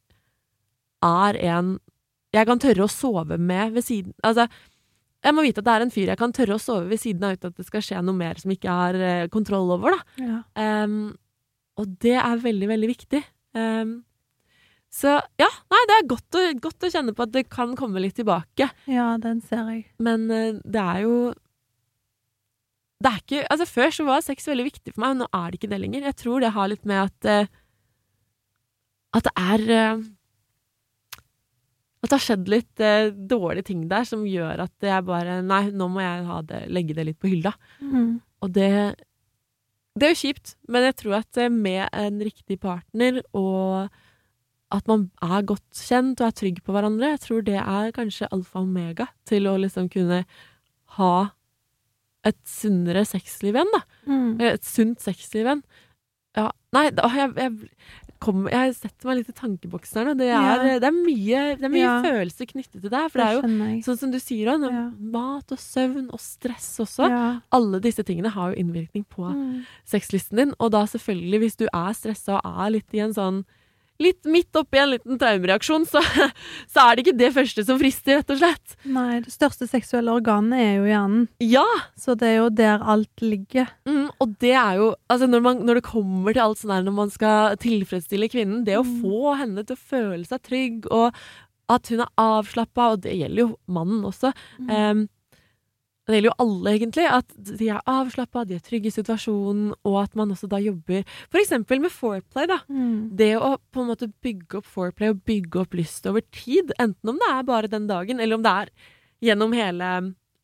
[1.03, 1.79] er en
[2.33, 4.45] jeg kan tørre å sove med ved siden Altså,
[5.21, 7.23] jeg må vite at det er en fyr jeg kan tørre å sove ved siden
[7.27, 9.97] av uten at det skal skje noe mer som jeg ikke har eh, kontroll over,
[9.97, 10.23] da.
[10.55, 10.83] Ja.
[10.85, 11.17] Um,
[11.77, 13.19] og det er veldig, veldig viktig.
[13.57, 13.91] Ehm,
[14.91, 18.01] så ja, nei, det er godt å, godt å kjenne på at det kan komme
[18.03, 18.67] litt tilbake.
[18.91, 19.85] ja, den ser jeg.
[20.03, 21.15] Men eh, det er jo
[23.01, 25.45] Det er ikke Altså, før så var sex veldig viktig for meg, men nå er
[25.47, 26.09] det ikke det lenger.
[26.09, 27.53] Jeg tror det har litt med at eh,
[29.15, 30.03] At det er eh,
[32.01, 35.63] At det har skjedd litt eh, dårlige ting der som gjør at jeg bare Nei,
[35.71, 37.55] nå må jeg ha det, legge det litt på hylla.
[37.79, 38.19] Mm.
[38.43, 38.71] Og det
[39.95, 43.87] Det er jo kjipt, men jeg tror at med en riktig partner og
[44.71, 48.29] at man er godt kjent og er trygg på hverandre, jeg tror det er kanskje
[48.31, 50.23] alfa og omega til å liksom kunne
[50.97, 51.13] ha
[52.23, 53.81] et sunnere sexliv igjen, da.
[54.07, 54.39] Mm.
[54.53, 55.63] Et sunt sexliv igjen.
[56.37, 56.51] Ja.
[56.71, 57.69] Nei, da, jeg, jeg,
[58.23, 60.13] kom, jeg setter meg litt i tankeboksen her nå.
[60.19, 60.35] Det er,
[60.67, 60.75] Ja.
[60.79, 61.95] det er mye, det er mye Ja.
[62.05, 63.01] følelser knyttet til det.
[63.11, 64.67] For det er jo sånn som du sier òg,
[65.01, 67.09] mat og søvn og stress også.
[67.51, 69.65] Alle disse tingene har jo innvirkning på Mm.
[69.83, 70.53] sexlisten din.
[70.59, 73.43] Og da selvfølgelig, hvis du er stressa og er litt i en sånn
[74.01, 76.01] Litt midt oppi en liten traumereaksjon, så,
[76.73, 78.75] så er det ikke det første som frister, rett og slett.
[78.89, 81.65] Nei, det største seksuelle organet er jo hjernen, Ja!
[82.01, 83.69] så det er jo der alt ligger.
[83.85, 86.83] Mm, og det er jo Altså, når, man, når det kommer til alt sånn her,
[86.87, 88.97] når man skal tilfredsstille kvinnen, det å Mm.
[89.03, 91.13] få henne til å føle seg trygg, og
[91.71, 94.33] at hun er avslappa, og det gjelder jo mannen også.
[94.59, 94.69] Mm.
[94.75, 95.03] Em,
[96.11, 97.07] det gjelder jo alle, egentlig.
[97.09, 101.05] At de er avslappa, de er trygge i situasjonen, og at man også da jobber
[101.41, 102.61] eksempel med foreplay, da.
[102.71, 103.11] Mm.
[103.17, 107.13] Det å på en måte bygge opp foreplay og bygge opp lyst over tid, enten
[107.13, 108.73] om det er bare den dagen, eller om det er
[109.31, 109.91] gjennom hele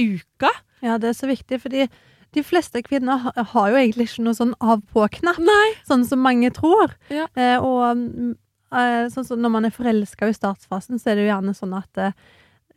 [0.02, 0.52] uka.
[0.86, 1.88] Ja, det er så viktig, fordi
[2.36, 5.40] de fleste kvinner har jo egentlig ikke noe sånn av-på-knapp,
[5.88, 6.94] sånn som mange tror.
[7.14, 7.30] Ja.
[7.40, 8.34] Eh, og mm,
[8.76, 11.78] eh, sånn som når man er forelska i startfasen, så er det jo gjerne sånn
[11.80, 12.18] at eh,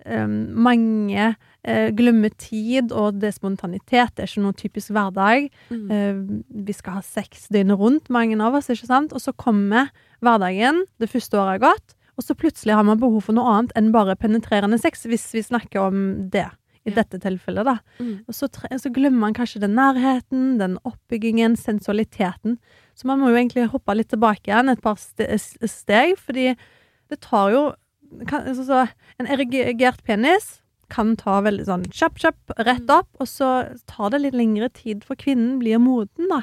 [0.07, 1.33] um, mange
[1.65, 4.15] eh, glemmer tid, og det spontanitet.
[4.17, 5.49] Det er ikke noe typisk hverdag.
[5.71, 5.91] Mm.
[5.91, 6.21] Eh,
[6.67, 9.13] vi skal ha sex døgnet rundt, mange av oss, ikke sant?
[9.13, 9.91] Og så kommer
[10.23, 13.71] hverdagen, det første året er gått, og så plutselig har man behov for noe annet
[13.79, 16.49] enn bare penetrerende sex, hvis vi snakker om det.
[16.81, 16.95] I Ja.
[17.03, 17.75] dette tilfellet, da.
[18.01, 18.25] Mm.
[18.27, 22.57] Og så, så glemmer man kanskje den nærheten, den oppbyggingen, sensualiteten.
[22.97, 25.27] Så man må jo egentlig hoppe litt tilbake igjen et par ste
[25.69, 26.55] steg, fordi
[27.11, 27.63] det tar jo
[28.27, 28.89] kan, altså,
[29.21, 32.95] En erigert penis kan ta veldig sånn kjapp, kjapp, rett Mm.
[32.99, 33.51] opp, og så
[33.87, 36.43] tar det litt lengre tid for kvinnen blir moden, da.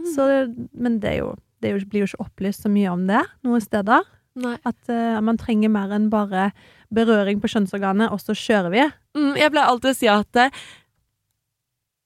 [0.00, 0.08] Mm.
[0.14, 0.26] Så,
[0.74, 1.30] men det, er jo,
[1.62, 4.04] det jo, blir jo ikke opplyst så mye om det noen steder.
[4.36, 4.56] Nei.
[4.68, 6.50] At uh, man trenger mer enn bare
[6.92, 8.82] berøring på kjønnsorganet, og så kjører vi.
[9.16, 10.50] Mm, jeg pleier alltid å si at uh,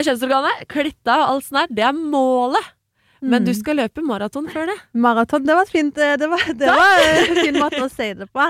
[0.04, 2.70] kjønnsorganet, klitta og alt sånt der, det er målet.
[3.20, 3.46] Men Mm.
[3.50, 4.78] du skal løpe maraton før det.
[4.96, 8.06] Maraton, det var et fint eh, Det var, det var en fin måte å si
[8.16, 8.46] det på.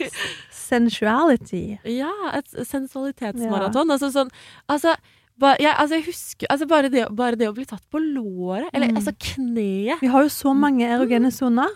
[0.70, 1.78] Sensuality.
[1.84, 3.90] Ja, et sensualitetsmaraton.
[3.96, 4.30] Altså sånn
[4.70, 4.94] Altså,
[5.40, 8.68] ba, ja, altså, jeg husker altså, bare, det, bare det å bli tatt på låret,
[8.74, 8.96] eller Mm.
[9.00, 11.68] altså kneet Vi har jo så mange erogene soner.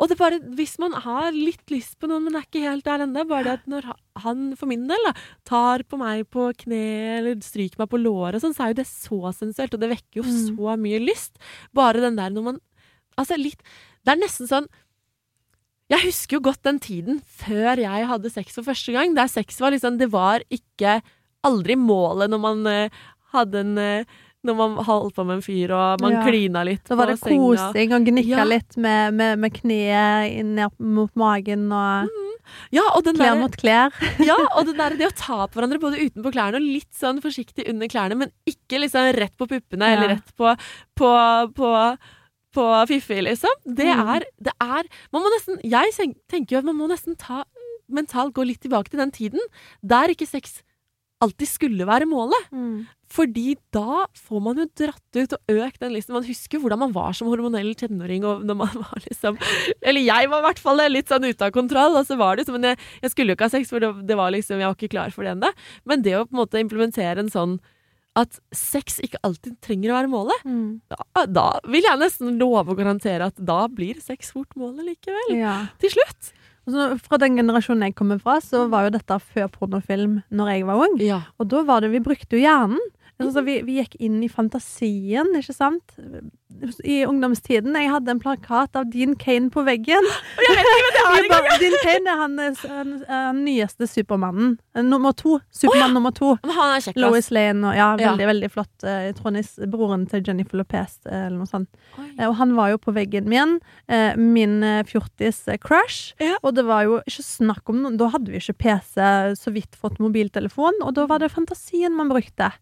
[0.00, 2.84] Og det er bare, hvis man har litt lyst på noen, men er ikke helt
[2.86, 3.88] der ennå, bare det at når
[4.22, 5.12] han for min del da,
[5.44, 8.86] tar på meg på kne eller stryker meg på låret, sånn, så er jo det
[8.86, 10.54] så sensuelt, og det vekker jo Mm.
[10.54, 11.34] så mye lyst.
[11.74, 12.60] Bare den der når man
[13.18, 13.58] Altså litt
[14.06, 14.68] Det er nesten sånn
[15.88, 19.56] Jeg husker jo godt den tiden før jeg hadde sex for første gang, der sex
[19.62, 20.98] var liksom Det var ikke
[21.46, 25.72] aldri målet når man uh, hadde en uh, når man holdt på med en fyr,
[25.74, 26.22] og man Ja.
[26.26, 28.44] klina litt Da var det kosing og gnikka Ja.
[28.46, 32.08] litt med, med, med kneet inn ned mot magen og
[32.72, 33.92] Ja, og den klær der, mot klær.
[34.30, 37.20] ja, og den der, det å ta på hverandre både utenpå klærne og litt sånn
[37.20, 39.96] forsiktig under klærne, men ikke liksom rett på puppene Ja.
[39.98, 40.54] eller rett på,
[40.96, 41.10] på,
[41.58, 41.72] på,
[42.54, 43.50] på fiffi, liksom.
[43.64, 44.08] Det Mm.
[44.16, 45.92] er, det er Man må nesten Jeg
[46.28, 47.44] tenker jo at man må nesten ta
[47.90, 49.40] mentalt gå litt tilbake til den tiden
[49.82, 50.62] der ikke sex
[51.20, 52.44] alltid skulle være målet.
[52.54, 52.86] Mm.
[53.10, 56.14] Fordi da får man jo dratt ut og økt den listen.
[56.14, 58.22] Man husker hvordan man var som hormonell tenåring.
[58.24, 59.38] Og når man var liksom
[59.82, 61.96] Eller jeg var i hvert fall litt sånn ute av kontroll.
[61.98, 64.16] Og så var det men jeg, jeg skulle jo ikke ha sex, for det, det
[64.16, 65.50] var liksom, jeg var ikke klar for det ennå.
[65.84, 67.58] Men det å på en måte implementere en sånn
[68.18, 70.80] at sex ikke alltid trenger å være målet, Mm.
[70.90, 75.36] da, da vil jeg nesten love å garantere at da blir sex fort målet likevel.
[75.38, 75.54] Ja.
[75.78, 76.32] Til slutt.
[76.68, 80.66] Så fra den generasjonen jeg kommer fra, så var jo dette før pornofilm når jeg
[80.68, 80.98] var ung.
[81.00, 81.22] Ja.
[81.40, 82.82] Og da var det Vi brukte jo hjernen.
[83.18, 85.96] Altså, vi, vi gikk inn i fantasien, ikke sant?
[86.86, 87.74] I ungdomstiden.
[87.74, 90.06] Jeg hadde en plakat av Dean Kane på veggen.
[90.38, 94.54] Jeg vet ikke, men bare, Dean Kane er han, eh, han, han nyeste Supermannen.
[94.74, 95.40] Eh, Nummer to.
[95.50, 96.36] Supermann nummer to.
[96.46, 97.00] Men han er kjekk.
[97.02, 98.12] Lois Lane og ja, Ja.
[98.12, 98.84] veldig, veldig flott.
[98.86, 101.68] eh, Jeg tror han er broren til Jennifer Lopez, eh, eller noe sånt.
[101.98, 102.08] Oi.
[102.18, 103.58] Eh, Og han var jo på veggen min.
[103.88, 106.14] eh, Min eh, fjortis-crush.
[106.22, 106.36] Ja.
[106.42, 108.94] Og det var jo ikke snakk om noe Da hadde vi ikke PC,
[109.38, 112.52] så vidt fått mobiltelefon, og da var det fantasien man brukte.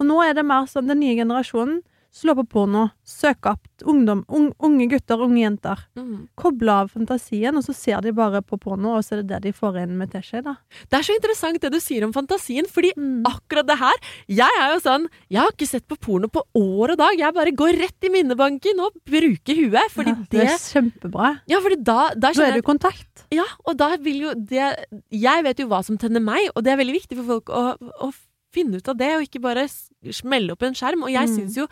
[0.00, 1.82] Og nå er det mer sånn den nye generasjonen.
[2.14, 5.80] Slå på porno, søk opp ungdom, ung, unge gutter, unge jenter.
[5.98, 6.28] Mm.
[6.38, 9.40] Koble av fantasien, og så ser de bare på porno, og så er det det
[9.48, 10.52] de får inn med teskje, da.
[10.86, 13.24] Det er så interessant det du sier om fantasien, fordi Mm.
[13.26, 13.94] akkurat det her
[14.28, 17.18] Jeg er jo sånn Jeg har ikke sett på porno på år og dag.
[17.18, 19.90] Jeg bare går rett i minnebanken og bruker huet.
[19.90, 21.40] Fordi ja, det er kjempebra.
[21.50, 23.26] Ja, fordi da, da Da er du i kontakt.
[23.32, 26.70] Ja, og da vil jo det Jeg vet jo hva som tenner meg, og det
[26.72, 27.74] er veldig viktig for folk å,
[28.06, 28.12] å
[28.54, 29.66] finne ut av det, og ikke bare
[30.14, 31.02] smelle opp en skjerm.
[31.06, 31.34] Og jeg Mm.
[31.36, 31.66] syns jo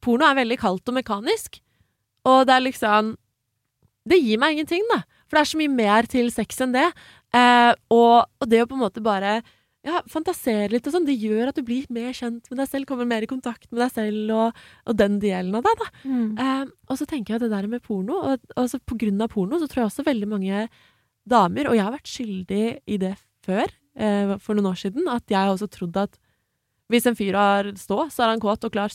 [0.00, 1.60] porno er veldig kaldt og mekanisk.
[2.28, 3.16] Og det er liksom
[4.08, 5.02] Det gir meg ingenting, da.
[5.28, 6.86] For det er så mye mer til sex enn det.
[7.36, 9.42] Eh, og, og det å på en måte bare
[9.84, 11.04] ja, fantasere litt og sånn.
[11.04, 13.82] Det gjør at du blir mer kjent med deg selv, kommer mer i kontakt med
[13.82, 14.56] deg selv og,
[14.88, 15.90] og den delen av deg, da.
[16.08, 16.38] Mm.
[16.40, 19.28] Eh, og så tenker jeg at det der med porno, og, altså på grunn av
[19.34, 20.64] porno, så tror jeg også veldig mange
[21.28, 23.12] damer, og jeg har vært skyldig i det
[23.44, 23.68] før,
[24.00, 26.16] eh, for noen år siden, at jeg har også trodd at
[26.88, 28.92] hvis en fyr har stå, så er han kåt og klar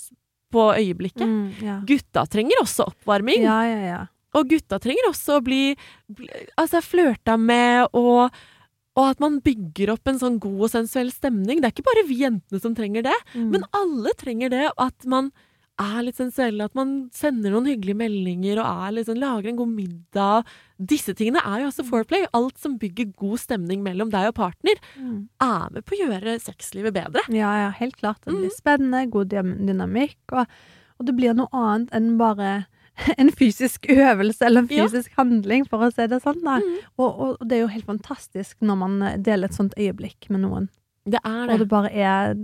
[0.54, 1.26] på øyeblikket.
[1.26, 1.78] Mm, ja.
[1.90, 3.42] Gutta trenger også oppvarming.
[3.46, 4.02] ja, ja, ja.
[4.34, 5.76] Og gutta trenger også å bli,
[6.10, 6.28] bli
[6.58, 8.34] altså, flørta med, og,
[8.98, 11.62] og at man bygger opp en sånn god og sensuell stemning.
[11.62, 13.52] Det er ikke bare vi jentene som trenger det, Mm.
[13.54, 14.72] men alle trenger det.
[14.78, 15.32] At man
[15.82, 20.46] er litt sensuelle, at man sender noen hyggelige meldinger og sånn, lager en god middag.
[20.78, 22.26] Disse tingene er jo også foreplay.
[22.34, 25.30] Alt som bygger god stemning mellom deg og partner, Mm.
[25.42, 27.22] er med på å gjøre sexlivet bedre.
[27.30, 28.22] Ja, ja, helt klart.
[28.26, 28.58] Det blir Mm.
[28.60, 30.48] spennende, god dynamikk, og,
[31.00, 32.66] og det blir noe annet enn bare
[33.18, 34.86] en fysisk øvelse eller en Ja.
[34.86, 36.44] fysisk handling, for å si det sånn.
[36.44, 36.60] Da.
[36.60, 36.78] Mm.
[37.00, 40.42] Og, og det er jo helt fantastisk når man eh, deler et sånt øyeblikk med
[40.42, 40.70] noen,
[41.10, 41.60] Det er og det.
[41.60, 42.36] det bare er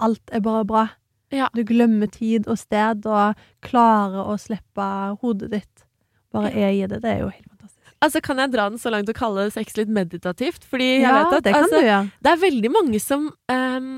[0.00, 0.88] Alt er bare bra.
[1.32, 1.48] Ja.
[1.54, 4.86] Du glemmer tid og sted, og klarer å slippe
[5.22, 5.84] hodet ditt.
[6.34, 7.00] Bare er i det.
[7.02, 7.96] Det er jo helt fantastisk.
[8.00, 10.64] Altså, Kan jeg dra den så langt og kalle sex litt meditativt?
[10.64, 11.82] Fordi jeg ja, vet at det kan altså,
[12.22, 13.90] det er veldig mange som um,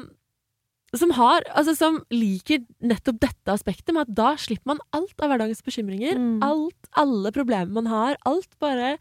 [0.92, 5.30] som har, altså som liker nettopp dette aspektet med at da slipper man alt av
[5.32, 6.18] hverdagens bekymringer.
[6.20, 6.42] Mm.
[6.44, 8.18] Alt, alle problemer man har.
[8.28, 8.98] Alt bare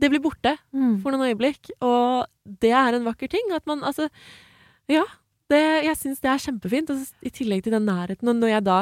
[0.00, 1.00] Det blir borte Mm.
[1.02, 1.70] for noen øyeblikk.
[1.82, 3.52] Og det er en vakker ting.
[3.54, 4.08] At man altså
[4.88, 5.04] Ja.
[5.48, 6.90] Det, jeg syns det er kjempefint.
[6.92, 8.28] Altså, I tillegg til den nærheten.
[8.28, 8.78] Og når jeg da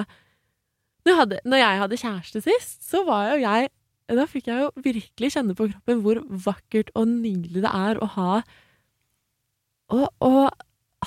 [1.07, 3.69] når jeg, hadde, når jeg hadde kjæreste sist, så var jo jeg
[4.11, 8.07] Da fikk jeg jo virkelig kjenne på kroppen hvor vakkert og nydelig det er å
[8.17, 8.31] ha
[9.95, 10.31] Å, å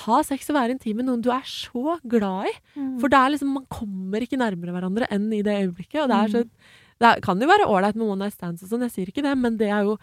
[0.00, 2.52] ha sex og være intim med noen du er så glad i.
[2.78, 2.94] Mm.
[3.02, 5.98] For det er liksom, man kommer ikke nærmere hverandre enn i det øyeblikket.
[6.06, 6.78] Og det, er så, Mm.
[7.04, 9.36] det kan jo være ålreit med one night stands og sånn, jeg sier ikke det,
[9.36, 9.98] men det er jo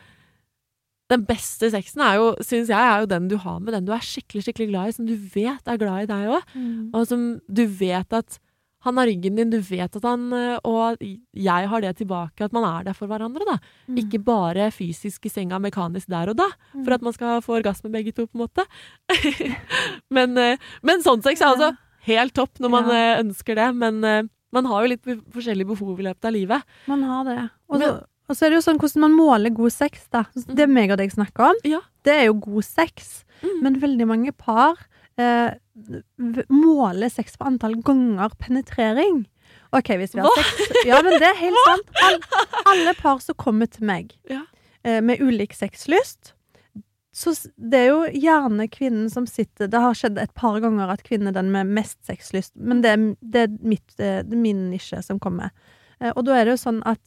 [1.09, 3.93] Den beste sexen er jo, syns jeg, er jo den du har med den du
[3.95, 6.51] er skikkelig skikkelig glad i, som du vet er glad i deg òg.
[6.57, 6.89] Mm.
[6.93, 8.39] Og som du vet at
[8.85, 10.99] han har ryggen din, du vet at han øh, Og
[11.33, 13.55] jeg har det tilbake, at man er der for hverandre, da.
[13.89, 13.97] Mm.
[14.03, 16.45] Ikke bare fysisk i senga, mekanisk der og da,
[16.85, 18.63] for at man skal få orgasme begge to, på en måte.
[20.15, 21.71] men, øh, men sånn sex er altså
[22.07, 22.99] helt topp når man Ja.
[23.17, 26.61] øh, ønsker det, men man har jo litt forskjellige behov i løpet av livet.
[26.87, 27.39] Man har det.
[27.67, 27.89] Og, så,
[28.27, 30.25] og så er det jo sånn hvordan man måler god sex, da.
[30.35, 31.79] Det meg og deg snakker om, Ja.
[32.03, 33.23] det er jo god sex.
[33.41, 33.57] Mm.
[33.63, 34.75] Men veldig mange par
[35.17, 35.53] eh,
[36.49, 39.25] måler sex på antall ganger penetrering.
[39.75, 40.43] OK, hvis vi har Hva?
[40.43, 41.91] sex Ja, men det er helt sant.
[42.03, 42.17] All,
[42.71, 44.43] alle par som kommer til meg Ja.
[44.83, 46.33] eh, med ulik sexlyst
[47.17, 51.01] så det er jo gjerne kvinnen som sitter Det har skjedd et par ganger at
[51.01, 54.41] kvinnen er den med mest sexlyst, men det er, det er, mitt, eh, det er
[54.43, 55.49] min nisje som kommer.
[55.99, 57.01] Eh, og da er det jo sånn at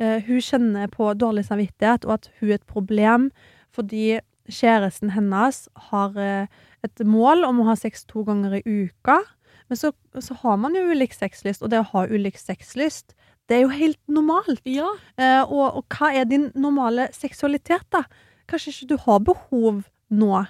[0.00, 3.30] eh, hun kjenner på dårlig samvittighet, og at hun er et problem
[3.74, 6.46] fordi kjæresten hennes har eh,
[6.86, 9.20] et mål om å ha sex to ganger i uka.
[9.68, 9.92] Men så,
[10.24, 13.14] så har man jo ulik sexlyst, og det å ha ulik sexlyst,
[13.48, 14.60] det er jo helt normalt.
[14.68, 14.88] Ja.
[15.20, 18.04] Eh, og, og hva er din normale seksualitet, da?
[18.48, 20.42] Kanskje ikke du har behov nå.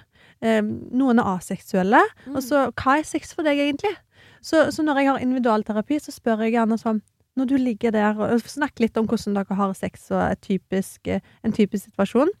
[0.43, 2.01] Eh, noen er aseksuelle.
[2.25, 2.35] Mm.
[2.35, 3.95] Og så, hva er sex for deg, egentlig?
[4.41, 7.01] Så, så når jeg har individualterapi, så spør jeg gjerne sånn
[7.39, 11.23] Når du ligger der og Snakk litt om hvordan dere har sex og typisk, eh,
[11.45, 12.31] en typisk situasjon.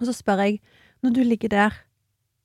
[0.00, 0.60] Og så spør jeg
[1.02, 1.74] Når du ligger der,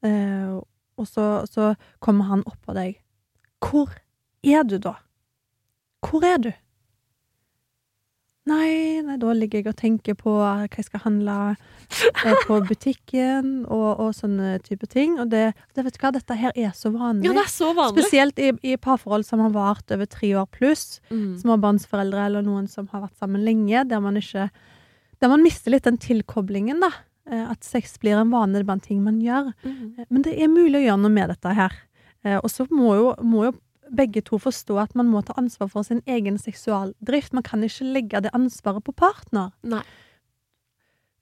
[0.04, 0.60] eh,
[0.98, 3.00] og så, så kommer han oppå deg,
[3.64, 3.90] hvor
[4.44, 4.94] er du da?
[6.04, 6.52] Hvor er du?
[8.50, 13.52] Nei, nei, da ligger jeg og tenker på hva jeg skal handle eh, på butikken,
[13.70, 15.20] og, og sånne type ting.
[15.22, 17.28] Og det, det, vet du hva, dette her er så vanlig.
[17.30, 18.02] ja, det er så vanlig.
[18.02, 20.98] Spesielt i, i parforhold som har vart over tre år pluss.
[21.14, 21.36] Mm.
[21.44, 24.50] Småbarnsforeldre eller noen som har vært sammen lenge, der man ikke
[25.22, 26.90] Der man mister litt den tilkoblingen, da.
[27.30, 29.52] Eh, At sex blir en vane blant ting man gjør.
[29.62, 30.00] Mm.
[30.02, 31.76] Eh, Men det er mulig å gjøre noe med dette her.
[32.26, 33.54] Eh, Og så må jo, må jo
[33.96, 37.36] begge to forstå at man må ta ansvar for sin egen seksualdrift.
[37.38, 39.52] Man kan ikke legge det ansvaret på partner.
[39.68, 39.84] Nei.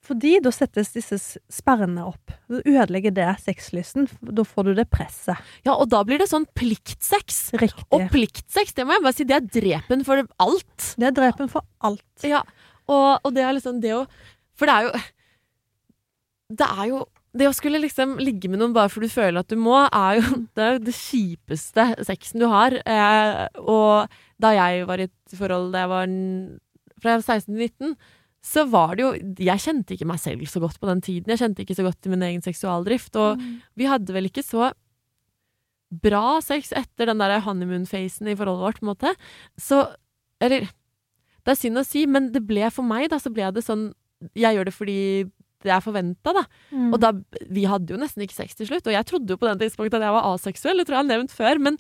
[0.10, 1.18] Fordi da settes disse
[1.52, 2.32] sperrene opp.
[2.50, 4.08] Du ødelegger det sexlysten.
[4.22, 5.38] Da får du det presset.
[5.68, 7.42] Ja, og da blir det sånn pliktsex.
[7.60, 7.86] Riktig.
[7.94, 10.90] Og pliktsex, det må jeg bare si, det er drepen for alt.
[10.96, 12.26] Det er drepen for alt.
[12.26, 12.42] Ja,
[12.88, 14.06] og, og det er liksom det å
[14.58, 14.94] For det er jo
[16.58, 17.04] Det er jo
[17.38, 20.18] Det å skulle liksom ligge med noen bare for du føler at du må, er
[20.18, 20.24] jo
[20.58, 22.78] det, er jo det kjipeste sexen du har.
[22.82, 24.10] Eh, og
[24.42, 26.16] da jeg var i et forhold da jeg var
[27.00, 27.94] fra 16 til 19,
[28.50, 29.10] så var det jo
[29.44, 31.32] Jeg kjente ikke meg selv så godt på den tiden.
[31.34, 33.16] Jeg kjente ikke så godt til min egen seksualdrift.
[33.20, 33.42] Og
[33.76, 34.72] vi hadde vel ikke så
[35.90, 39.16] bra sex etter den der honeymoon-fasen i forholdet vårt, på en måte.
[39.58, 39.88] Så
[40.40, 40.70] Eller
[41.44, 43.90] Det er synd å si, men det ble for meg, da, så ble det sånn
[44.36, 45.00] Jeg gjør det fordi
[45.66, 46.46] det er forventa, da.
[46.72, 46.90] Mm.
[46.94, 47.14] Og da,
[47.52, 50.00] vi hadde jo nesten ikke sex til slutt, og jeg trodde jo på den tidspunktet
[50.00, 51.80] at jeg var aseksuell, det tror jeg har nevnt før, men,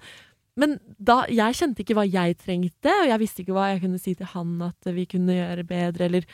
[0.59, 4.01] men da, jeg kjente ikke hva jeg trengte, og jeg visste ikke hva jeg kunne
[4.01, 6.29] si til han at vi kunne gjøre bedre, eller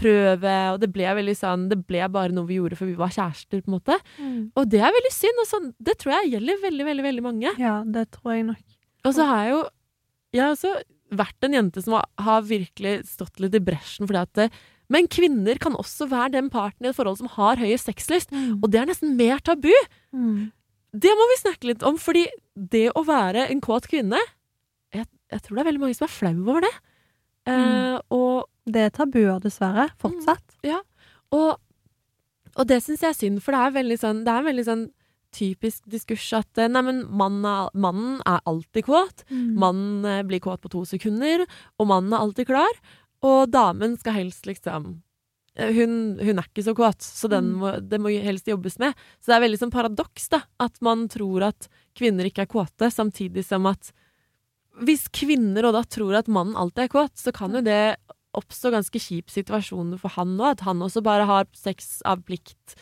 [0.00, 3.12] prøve, og det ble veldig sånn, det ble bare noe vi gjorde for vi var
[3.14, 3.98] kjærester, på en måte.
[4.20, 4.38] Mm.
[4.56, 7.52] Og det er veldig synd, og sånn, det tror jeg gjelder veldig, veldig, veldig mange.
[7.60, 8.64] Ja, det tror jeg nok.
[9.04, 9.60] Og så har jeg jo,
[10.36, 10.74] jeg har også
[11.20, 14.48] vært en jente som har, har virkelig stått litt i bresjen fordi at det,
[14.90, 18.66] men kvinner kan også være den parten i et forhold som har høyest sexlyst, og
[18.72, 19.70] det er nesten mer tabu.
[20.10, 20.50] Mm.
[20.90, 24.18] Det må vi snakke litt om, fordi det å være en kåt kvinne
[24.90, 26.72] jeg, jeg tror det er veldig mange som er flau over det.
[27.50, 29.88] Eh, og, Det er tabuer, dessverre.
[29.98, 30.56] Fortsatt.
[31.34, 31.60] og,
[32.56, 34.88] og det syns jeg er synd, for det er veldig sånn, det er veldig sånn
[35.34, 39.24] typisk diskurs at eh, nei, men mannen er, mannen er alltid kåt.
[39.30, 39.50] Mm.
[39.62, 41.46] Mannen eh, blir kåt på to sekunder,
[41.78, 42.80] og mannen er alltid klar.
[43.26, 45.02] Og damen skal helst liksom
[45.58, 47.58] eh, hun, hun er ikke så kåt, så den Mm.
[47.60, 48.94] må, det må helst jobbes med.
[49.20, 50.42] Så det er veldig sånn paradoks, da.
[50.58, 53.92] At man tror at kvinner ikke er kåte, samtidig som at
[54.80, 57.96] Hvis kvinner og da tror at mannen alltid er kåt, så kan jo det
[58.32, 60.52] oppstå ganske kjip situasjoner for han òg.
[60.54, 62.76] At han også bare har sex av plikt.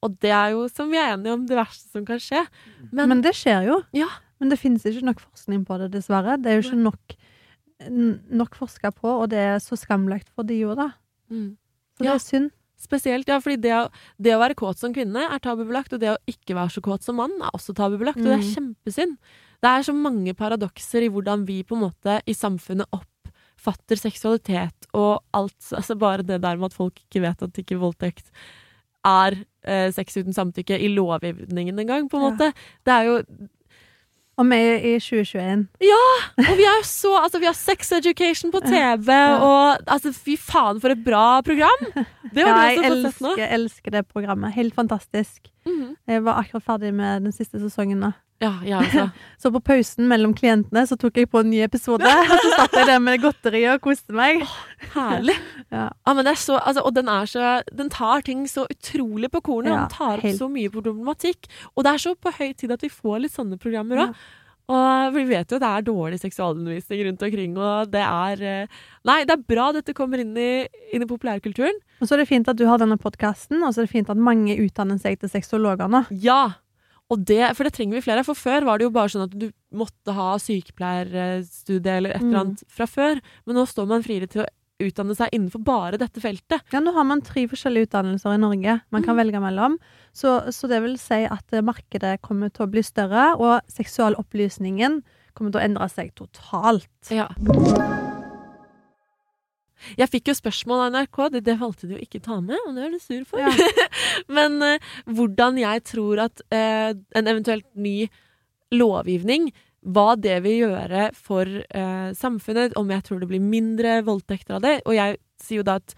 [0.00, 2.46] Og det er jo, som vi er enige om, det verste som kan skje.
[2.92, 3.82] Men, Men det skjer jo.
[3.92, 4.06] Ja.
[4.38, 6.38] Men det finnes ikke nok forskning på det, dessverre.
[6.40, 7.16] Det er jo ikke nok,
[7.88, 10.90] nok forska på, og det er så skamlagt for de jo, da.
[11.30, 11.56] mm.
[11.98, 12.12] Så Ja.
[12.12, 12.50] det er synd.
[12.78, 13.90] Spesielt, ja, fordi det
[14.22, 17.02] det å være kåt som kvinne er tabubelagt, og det å ikke være så kåt
[17.02, 18.54] som mann er også tabubelagt, og det er Mm.
[18.54, 19.16] kjempesynd.
[19.60, 24.86] Det er så mange paradokser i hvordan vi på en måte i samfunnet oppfatter seksualitet
[24.94, 28.30] og alt, altså bare det der med at folk ikke vet at ikke voldtekt
[29.04, 32.30] er eh, sex uten samtykke i lovgivningen engang, på en Ja.
[32.30, 32.54] måte.
[32.84, 33.48] Det er jo
[34.38, 35.64] Og vi er i 2021.
[35.82, 36.02] Ja!
[36.44, 39.08] Og vi er jo så Altså, vi har Sex Education på TV,
[39.42, 41.88] og altså, fy faen, for et bra program!
[42.28, 44.52] Det Ja, har jeg elsker, elsker det programmet.
[44.54, 45.48] Helt fantastisk.
[45.66, 45.96] Mhm.
[46.06, 48.12] Jeg var akkurat ferdig med den siste sesongen nå.
[48.38, 49.08] Ja, ja, altså.
[49.42, 52.06] Så på pausen mellom klientene så tok jeg på en ny episode.
[52.06, 54.44] Og så satt jeg der med godteri og koste meg.
[54.94, 55.36] Herlig.
[55.68, 55.90] Ja.
[55.92, 59.28] Ja, men det er så, altså, og den er så Den tar ting så utrolig
[59.34, 60.38] på kornet, Ja, den tar opp helt.
[60.40, 61.44] så mye problematikk.
[61.76, 64.14] Og det er så på høy tid at vi får litt sånne programmer òg.
[64.68, 68.80] Og vi vet jo at det er dårlig seksualundervisning rundt omkring, og det er eh,
[69.08, 70.48] Nei, det er bra dette kommer inn i,
[70.92, 71.76] inn i populærkulturen.
[72.00, 74.12] Og så er det fint at du har denne podkasten, og så er det fint
[74.12, 76.02] at mange utdanner seg til sexologer nå.
[76.24, 76.40] Ja!
[77.10, 78.26] Og det, for det trenger vi flere av.
[78.28, 82.34] For før var det jo bare sånn at du måtte ha sykepleierstudie eller et eller
[82.34, 82.40] Mm.
[82.40, 83.20] annet fra før.
[83.46, 84.46] Men nå står man friere til å
[84.80, 86.60] utdanne seg innenfor bare dette feltet.
[86.72, 89.78] Ja, nå har man tre forskjellige utdannelser i Norge man kan velge mellom.
[90.12, 95.02] Så, så det vil si at eh, markedet kommer til å bli større, og seksualopplysningen
[95.34, 96.88] kommer til å endre seg totalt.
[97.10, 97.28] Ja.
[99.98, 102.74] Jeg fikk jo spørsmål av NRK, det, det valgte de jo ikke ta med, og
[102.76, 103.38] det er du sur for.
[103.40, 103.52] Ja.
[104.38, 108.08] Men eh, hvordan jeg tror at eh, en eventuelt ny
[108.74, 109.50] lovgivning
[109.88, 114.64] hva det vil gjøre for eh, samfunnet, om jeg tror det blir mindre voldtekter av
[114.66, 114.74] det.
[114.84, 115.94] Og jeg sier jo da at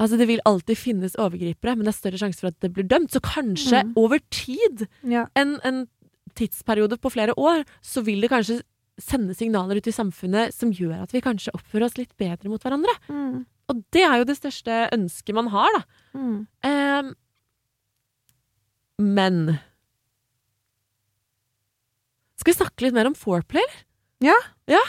[0.00, 2.86] Altså, det vil alltid finnes overgripere, men det er større sjanse for at det blir
[2.90, 3.12] dømt.
[3.12, 3.92] Så kanskje Mm.
[4.00, 5.26] over tid, Ja.
[5.36, 5.86] en, en
[6.34, 8.62] tidsperiode på flere år, så vil det kanskje
[9.00, 12.62] sende signaler ut i samfunnet som gjør at vi kanskje oppfører oss litt bedre mot
[12.62, 12.92] hverandre.
[13.08, 13.44] Mm.
[13.72, 15.82] Og det er jo det største ønsket man har, da.
[16.18, 16.38] Mm.
[16.68, 17.12] Ehm,
[19.02, 19.44] men
[22.42, 23.62] Skal vi snakke litt mer om foreplay.
[24.22, 24.34] Ja.
[24.70, 24.82] Ja.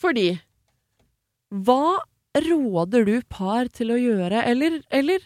[0.00, 0.40] Fordi
[1.52, 2.00] Hva
[2.32, 5.24] råder du par til å gjøre, eller, eller,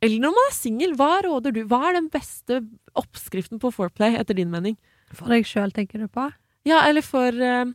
[0.00, 1.60] eller når man er singel, hva råder du?
[1.68, 2.62] Hva er den beste
[2.96, 4.78] oppskriften på foreplay, etter din mening?
[5.12, 6.24] For deg sjøl, tenker du på?
[6.68, 7.70] Ja, eller for eh,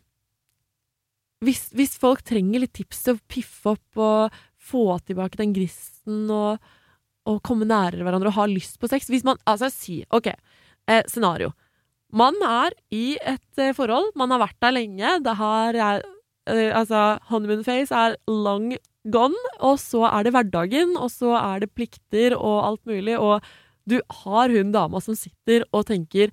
[1.43, 6.29] hvis, hvis folk trenger litt tips til å piffe opp og få tilbake den gristen
[6.31, 6.61] og,
[7.27, 9.09] og komme nærere hverandre og ha lyst på sex.
[9.11, 11.51] Hvis man Altså, si OK, eh, scenario.
[12.13, 16.09] Man er i et eh, forhold, man har vært der lenge, det har eh,
[16.75, 18.73] Altså, honeymoon face er long
[19.11, 23.43] gone, og så er det hverdagen, og så er det plikter og alt mulig, og
[23.87, 26.31] du har hun dama som sitter og tenker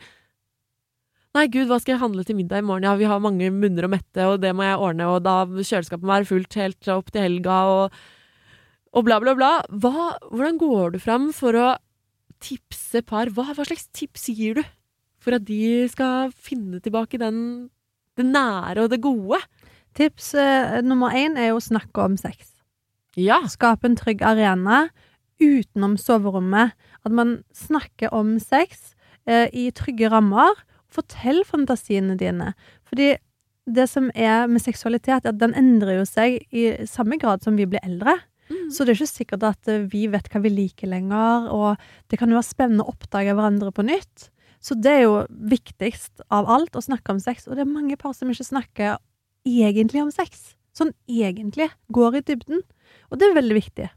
[1.31, 2.83] Nei, gud, hva skal jeg handle til middag i morgen?
[2.89, 5.63] Ja, vi har mange munner å mette, og det må jeg ordne, og da må
[5.63, 8.01] være fullt helt opp til helga, og,
[8.91, 9.51] og bla, bla, bla.
[9.71, 11.69] Hva, hvordan går du fram for å
[12.43, 13.31] tipse par?
[13.31, 14.65] Hva, hva slags tips gir du
[15.23, 17.69] for at de skal finne tilbake den,
[18.19, 19.39] det nære og det gode?
[19.95, 22.57] Tips eh, nummer én er å snakke om sex.
[23.19, 23.39] Ja.
[23.51, 24.89] Skape en trygg arena
[25.39, 26.75] utenom soverommet.
[27.07, 28.97] At man snakker om sex
[29.31, 30.59] eh, i trygge rammer.
[30.91, 32.53] Fortell fantasiene dine.
[32.89, 33.15] Fordi
[33.71, 37.59] det som er med seksualitet, er at den endrer jo seg i samme grad som
[37.59, 38.17] vi blir eldre.
[38.51, 38.67] Mm.
[38.75, 42.19] Så det er ikke sikkert at eh, vi vet hva vi liker lenger, og det
[42.19, 44.31] kan jo være spennende å oppdage hverandre på nytt.
[44.61, 47.97] Så det er jo viktigst av alt å snakke om sex, og det er mange
[48.01, 48.99] par som ikke snakker
[49.49, 50.53] egentlig om sex.
[50.77, 51.71] Sånn egentlig.
[51.95, 52.61] Går i dybden.
[53.11, 53.89] Og det er veldig viktig.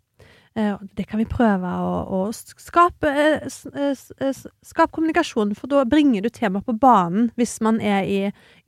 [0.55, 6.21] Eh, det kan vi prøve å, å skape, eh, eh, skape kommunikasjon, for da bringer
[6.21, 8.19] du temaet på banen hvis man er i,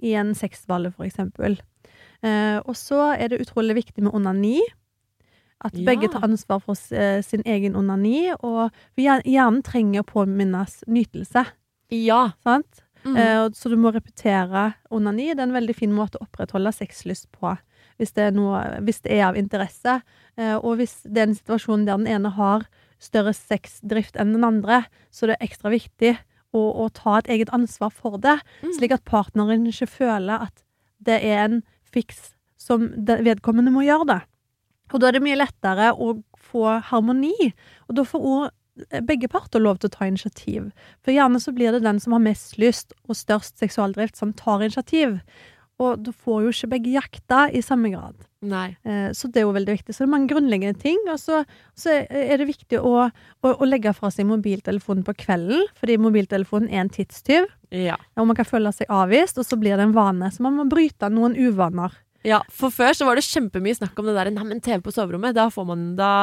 [0.01, 1.59] i en sexballe, for eksempel.
[2.25, 4.63] Og så er det utrolig viktig med onani.
[5.61, 6.73] At begge tar ansvar for
[7.21, 11.43] sin egen onani, og hjer- hjernen trenger å påminnes nytelse.
[11.93, 12.31] Ja.
[12.41, 12.81] Sant?
[13.05, 13.53] Mm.
[13.53, 15.35] Så du må repetere onani.
[15.35, 17.53] Det er en veldig fin måte å opprettholde sexlyst på.
[18.01, 19.99] Hvis det noe, hvis det er av interesse.
[20.35, 22.65] Eh, og hvis det er en situasjon der den ene har
[23.01, 24.83] større sexdrift enn den andre,
[25.13, 26.15] så det er ekstra viktig
[26.55, 28.37] å, å ta et eget ansvar for det.
[28.63, 28.73] Mm.
[28.77, 30.65] Slik at partneren ikke føler at
[31.05, 34.21] det er en fiks som vedkommende må gjøre det.
[34.93, 36.13] Og da er det mye lettere å
[36.51, 37.51] få harmoni.
[37.89, 38.45] Og da får òg
[39.07, 40.69] begge parter lov til å ta initiativ.
[41.03, 44.65] For gjerne så blir det den som har mest lyst og størst seksualdrift, som tar
[44.65, 45.19] initiativ.
[45.83, 48.15] Og du får jo ikke begge jakta i samme grad.
[48.47, 48.77] Nei.
[48.87, 49.91] Eh, Så det er jo veldig viktig.
[49.91, 51.01] Så det er mange grunnleggende ting.
[51.11, 51.41] Og så,
[51.75, 56.69] så er det viktig å, å, å legge fra seg mobiltelefonen på kvelden, fordi mobiltelefonen
[56.71, 57.49] er en tidstyv.
[57.75, 57.97] Ja.
[58.15, 60.31] Og man kan føle seg avvist, og så blir det en vane.
[60.31, 61.91] Så man må bryte noen uvaner.
[62.25, 64.93] Ja, for før så var det kjempemye snakk om det der Nei, men TV på
[64.95, 66.13] soverommet, da får man da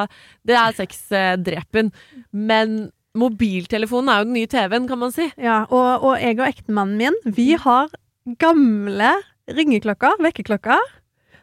[0.42, 1.92] Det er sexdrepen.
[2.34, 5.28] Men mobiltelefonen er jo den nye TV-en, kan man si.
[5.36, 7.92] Ja, og, og jeg og ektemannen min, vi har
[8.40, 9.12] gamle
[9.50, 10.78] ringeklokker, vekkerklokka.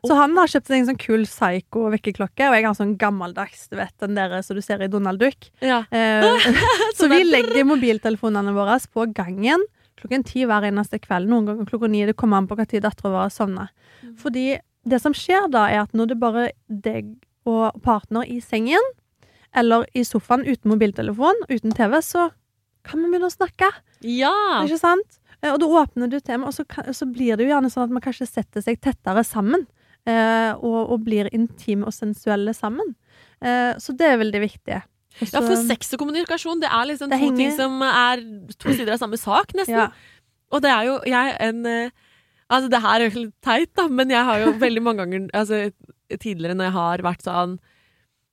[0.08, 3.92] Så han har kjøpt en sånn kul psycho-vekkerklokke, og jeg har sånn gammeldags, du vet,
[4.00, 5.50] den der som du ser i Donald Duck.
[5.60, 5.82] Ja.
[5.92, 6.48] Eh,
[6.98, 9.66] så vi legger mobiltelefonene våre på gangen
[10.00, 11.30] klokken ti hver eneste kveld.
[11.30, 12.06] Noen ganger klokka ni.
[12.08, 13.72] Det kommer an på når dattera vår sovner.
[14.20, 14.54] Fordi
[14.88, 17.12] det som skjer da, er at når det bare er deg
[17.50, 18.84] og partner i sengen,
[19.58, 22.30] eller i sofaen uten mobiltelefon, uten TV, så
[22.86, 23.72] kan vi begynne å snakke.
[24.06, 24.34] ja.
[24.64, 25.19] Ikke sant?
[25.44, 27.94] Eh, Og da åpner du tema, og så, så blir det jo gjerne sånn at
[27.96, 29.66] man kanskje setter seg tettere sammen.
[30.08, 32.96] Eh, og, og blir intime og sensuelle sammen.
[33.44, 34.80] Eh, så det er veldig viktig.
[35.20, 38.22] Også, Ja, for sex og kommunikasjon, det er liksom Det to henger- ting som er
[38.58, 39.76] to sider av samme sak, nesten.
[39.76, 39.90] ja.
[40.52, 41.92] Og det er jo jeg en
[42.50, 45.28] Altså, det her er jo litt teit, da, men jeg har jo veldig mange ganger
[45.38, 45.72] altså,
[46.18, 47.60] tidligere når jeg har vært sånn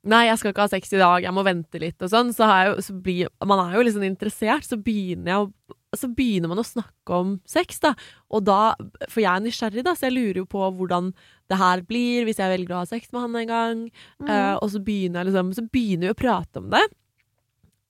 [0.07, 2.29] Nei, jeg skal ikke ha sex i dag, jeg må vente litt og sånn.
[2.33, 5.76] Så, har jeg jo, så blir Man er jo liksom interessert, så begynner jeg å
[5.95, 7.93] så begynner man å snakke om sex, da.
[8.35, 8.75] Og da
[9.07, 11.13] For jeg er nysgjerrig, da, så jeg lurer jo på hvordan
[11.47, 13.83] det her blir hvis jeg velger å ha sex med han en gang.
[14.19, 14.29] Mm.
[14.29, 16.83] Uh, og så begynner jeg liksom Så begynner vi å prate om det.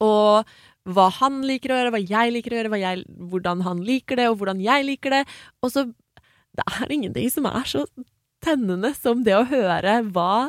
[0.05, 3.81] Og hva han liker å gjøre, hva jeg liker å gjøre, hva jeg, hvordan han
[3.87, 5.23] liker det, og hvordan jeg liker det.
[5.65, 5.89] Og så
[6.57, 7.83] Det er ingenting som er så
[8.45, 10.49] tennende som det å høre hva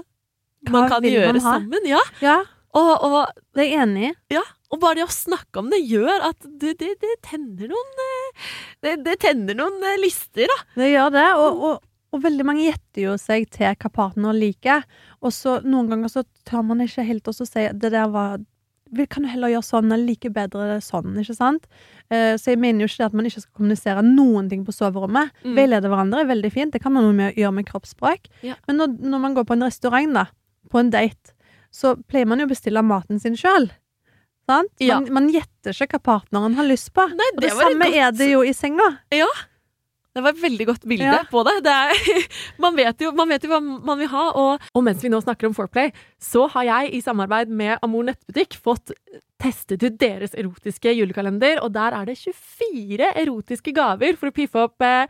[0.72, 1.88] man kan gjøre man sammen.
[1.88, 2.00] Ja.
[2.24, 2.38] ja,
[2.76, 3.18] Og, og,
[3.56, 4.14] det er jeg enig i.
[4.38, 4.44] ja.
[4.68, 8.48] Og bare det å snakke om det gjør at det, det, det tenner noen eh,
[8.84, 10.58] det, det tenner noen eh, lister, da.
[10.76, 11.28] Det gjør det.
[11.40, 14.84] Og, og, og veldig mange gjetter jo seg til hva partner liker.
[15.24, 18.38] Og så noen ganger så tør man ikke helt også si det der var
[18.96, 21.66] vi kan jo heller gjøre sånn, eller like bedre sånn, ikke sant?
[22.08, 25.34] Eh, så jeg mener jo ikke at man ikke skal kommunisere noen ting på soverommet.
[25.44, 25.58] Mm.
[25.58, 28.30] Veilede hverandre er veldig fint, det kan man jo gjøre med kroppsspråk.
[28.48, 28.56] Ja.
[28.70, 30.26] Men når, når man går på en restaurant, da,
[30.72, 31.36] på en date,
[31.74, 33.68] så pleier man jo å bestille maten sin sjøl.
[34.48, 34.72] Sant?
[34.80, 35.02] Ja.
[35.02, 37.04] Man, man gjetter seg hva partneren har lyst på.
[37.12, 38.90] Nei, Og det, det var et samme godt- er det jo i senga.
[39.12, 39.28] Ja.
[40.18, 41.18] Det var et veldig godt bilde Ja.
[41.30, 41.52] på det.
[41.68, 42.24] det er,
[42.64, 44.24] man, vet jo, man vet jo hva man vil ha.
[44.34, 48.08] Og, og mens vi nå snakker om foreplay, så har jeg i samarbeid med Amor
[48.08, 48.96] nettbutikk fått
[49.38, 54.64] testet ut deres erotiske julekalender, og der er det 24 erotiske gaver for å piffe
[54.66, 55.06] opp eh,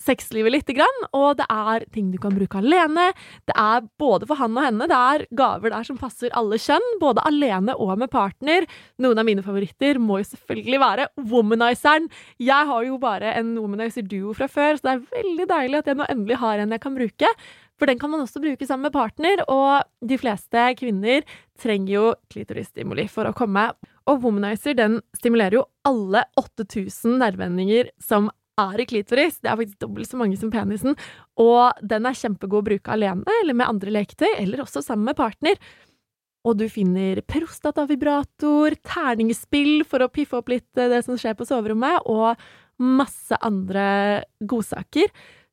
[0.00, 1.00] sexlivet lite grann.
[1.16, 3.10] Og det er ting du kan bruke alene.
[3.48, 4.88] Det er både for han og henne.
[4.90, 8.68] Det er gaver der som passer alle kjønn, både alene og med partner.
[9.02, 12.08] Noen av mine favoritter må jo selvfølgelig være womanizeren.
[12.42, 15.92] Jeg har jo bare en womanizer duo fra før, så det er veldig deilig at
[15.92, 17.36] jeg nå endelig har en jeg kan bruke.
[17.80, 21.24] For den kan man også bruke sammen med partner, og de fleste kvinner
[21.58, 23.72] trenger jo klitorisstimuli for å komme.
[24.10, 28.30] Og womanizer den stimulerer jo alle 8000 nervevendinger som
[28.60, 29.38] er i klitoris.
[29.40, 30.96] Det er faktisk dobbelt så mange som penisen.
[31.40, 35.18] Og den er kjempegod å bruke alene eller med andre leketøy, eller også sammen med
[35.18, 35.60] partner.
[36.42, 41.46] Og du finner prostatavibrator, terningspill for å piffe opp litt eh, det som skjer på
[41.46, 42.34] soverommet, og
[42.82, 45.12] masse andre godsaker.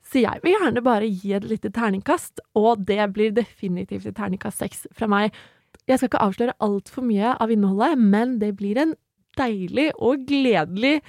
[0.09, 4.63] Så jeg vil gjerne bare gi et lite terningkast, og det blir definitivt et terningkast
[4.63, 5.35] seks fra meg.
[5.85, 8.95] Jeg skal ikke avsløre altfor mye av innholdet, men det blir en
[9.37, 10.99] deilig og gledelig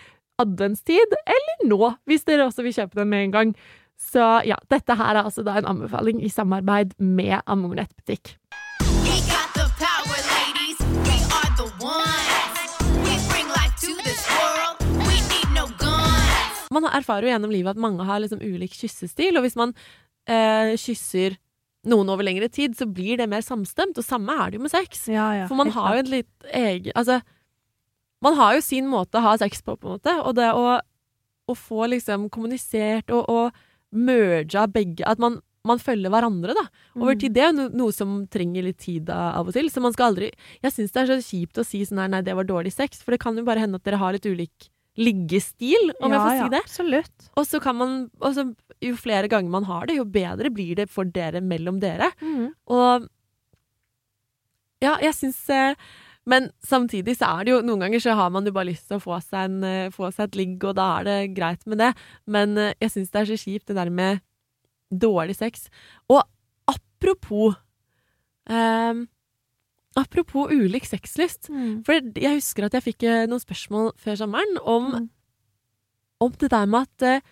[0.40, 3.54] adventstid, eller nå, hvis dere også vil kjøpe den med en gang.
[4.00, 8.36] Så ja, dette her er altså da en anbefaling i samarbeid med Amor nettbutikk.
[16.70, 19.72] Man erfarer jo gjennom livet at mange har liksom ulik kyssestil, og hvis man
[20.30, 21.34] eh, kysser
[21.90, 24.72] noen over lengre tid, så blir det mer samstemt, og samme er det jo med
[24.72, 25.06] sex.
[25.10, 27.20] Ja, ja, For man har jo en litt egen Altså,
[28.22, 30.78] man har jo sin måte å ha sex på, på en måte, og det å,
[31.48, 36.66] å få liksom kommunisert og, og merga begge At man, man følger hverandre, da.
[36.94, 37.20] Over Mm.
[37.20, 37.32] tid.
[37.34, 39.66] Det er jo noe som trenger litt tid av og til.
[39.72, 40.28] Så man skal aldri
[40.62, 43.02] Jeg syns det er så kjipt å si sånn her, nei, det var dårlig sex,
[43.02, 46.30] for det kan jo bare hende at dere har litt ulik liggestil, om jeg får
[46.34, 46.60] si ja, det.
[46.66, 47.28] Absolutt.
[47.38, 48.50] Og så kan man også,
[48.82, 52.10] Jo flere ganger man har det, jo bedre blir det for dere mellom dere.
[52.20, 52.50] Mm.
[52.68, 53.06] Og
[54.82, 55.74] ja, jeg syns eh,
[56.26, 58.98] Men samtidig så er det jo Noen ganger så har man jo bare lyst til
[58.98, 61.78] å få seg, en, eh, få seg et ligg, og da er det greit med
[61.78, 61.94] det.
[62.26, 64.20] Men eh, jeg syns det er så kjipt, det der med
[64.92, 65.68] dårlig sex.
[66.10, 66.22] Og
[66.68, 67.56] apropos
[68.50, 68.94] eh,
[69.98, 71.48] Apropos ulik sexlyst.
[71.50, 71.80] Mm.
[71.84, 75.08] For jeg husker at jeg fikk eh, noen spørsmål før sommeren om, Mm.
[76.20, 77.24] om det der med at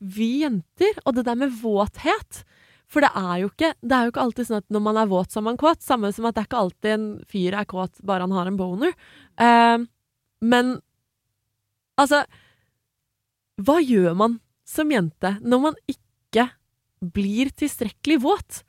[0.00, 2.44] vi jenter, og det der med våthet
[2.92, 5.10] For det er, jo ikke, det er jo ikke alltid sånn at når man er
[5.10, 5.82] våt, så er man kåt.
[5.82, 8.58] Samme som at det er ikke alltid en fyr er kåt bare han har en
[8.60, 8.94] boner.
[9.40, 9.86] Eh,
[10.44, 10.74] men
[12.00, 12.24] altså
[13.64, 16.48] Hva gjør man som jente når man ikke
[17.14, 18.62] blir tilstrekkelig våt?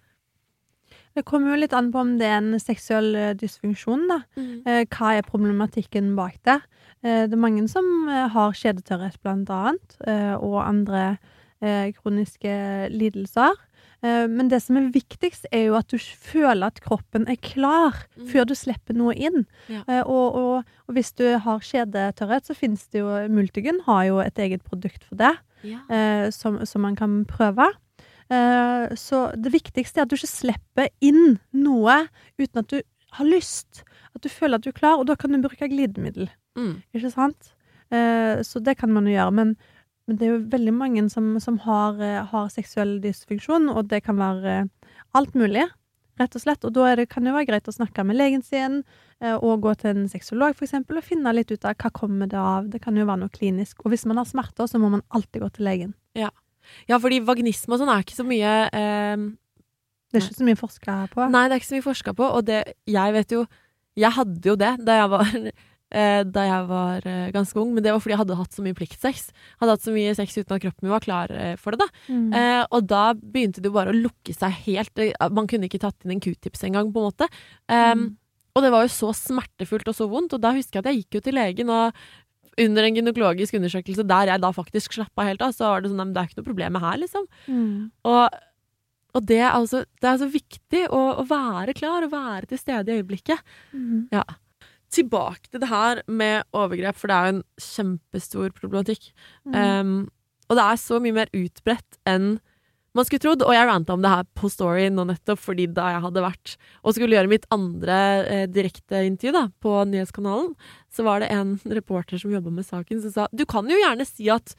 [1.16, 4.20] Det kommer jo litt an på om det er en seksuell eh, dysfunksjon, da.
[4.36, 4.88] Mm.
[4.92, 6.60] hva er problematikken bak det?
[7.06, 11.18] Eh, det er mange som eh, har kjedetørrhet, blant annet, eh, og andre
[11.62, 12.56] eh, kroniske
[12.94, 13.56] lidelser.
[14.06, 17.96] Eh, men det som er viktigst, er jo at du føler at kroppen er klar
[18.16, 18.28] Mm.
[18.30, 19.46] før du slipper noe inn.
[19.72, 19.82] Ja.
[19.88, 24.20] Eh, og, og, og hvis du har kjedetørrhet, så finnes det jo Multigun har jo
[24.24, 25.34] et eget produkt for det,
[25.66, 25.80] Ja.
[25.90, 27.66] eh, som, som man kan prøve.
[28.30, 32.08] Eh, så det viktigste er at du ikke slipper inn noe
[32.40, 32.80] uten at du
[33.20, 33.84] har lyst.
[34.16, 36.30] At du føler at du er klar, og da kan du bruke glidemiddel.
[36.58, 36.82] Mm.
[36.96, 37.52] Ikke sant?
[37.94, 39.34] Eh, så det kan man jo gjøre.
[39.34, 39.56] Men,
[40.06, 44.04] men det er jo veldig mange som, som har, eh, har seksuell dysfunksjon, og det
[44.06, 45.66] kan være eh, alt mulig.
[46.16, 46.64] Rett og slett.
[46.64, 48.84] Og da det, kan det jo være greit å snakke med legen sin,
[49.20, 52.40] eh, og gå til en sexolog eksempel, og finne litt ut av hva kommer det
[52.40, 52.70] av.
[52.72, 53.82] Det kan jo være noe klinisk.
[53.84, 55.96] Og hvis man har smerter, så må man alltid gå til legen.
[56.90, 59.26] ja, fordi vaginisme og sånn er ikke så mye eh,
[60.10, 61.28] Det er ikke så mye forska på.
[61.34, 63.46] Nei, det er ikke så mye forska på, og det Jeg vet jo
[63.98, 65.34] Jeg hadde jo det da jeg var
[65.94, 68.76] Da jeg var eh, ganske ung, men det var fordi jeg hadde hatt så mye
[68.76, 69.30] pliktsex.
[69.62, 72.12] Hadde hatt så mye sex uten at kroppen min var klar eh, for det, da.
[72.12, 72.28] Mm.
[72.36, 75.06] Eh, og da begynte det jo bare å lukke seg helt.
[75.32, 77.30] Man kunne ikke tatt inn en q-tips engang, på en måte.
[77.70, 78.14] Um, Mm.
[78.56, 81.02] Og det var jo så smertefullt og så vondt, og da husker jeg at jeg
[81.02, 81.92] gikk jo til legen, og
[82.64, 86.04] under en gynekologisk undersøkelse der jeg da faktisk slappa helt av, så var det sånn
[86.06, 87.26] at det er ikke noe problem her, liksom.
[87.52, 87.74] Mm.
[88.08, 88.38] Og,
[89.12, 92.62] og det, er altså, det er så viktig å, å være klar og være til
[92.62, 93.44] stede i øyeblikket.
[93.76, 94.08] Mm.
[94.94, 99.10] Tilbake til det her med overgrep, for det er jo en kjempestor problematikk.
[99.48, 99.56] Mm.
[99.56, 99.96] Um,
[100.50, 102.36] og det er så mye mer utbredt enn
[102.96, 103.44] man skulle trodd.
[103.44, 106.54] Og jeg ranta om det her på Story nå nettopp fordi da jeg hadde vært
[106.82, 110.54] og skulle gjøre mitt andre eh, direkteintervju på nyhetskanalen,
[110.94, 114.08] så var det en reporter som jobba med saken, som sa du kan jo gjerne
[114.08, 114.56] si at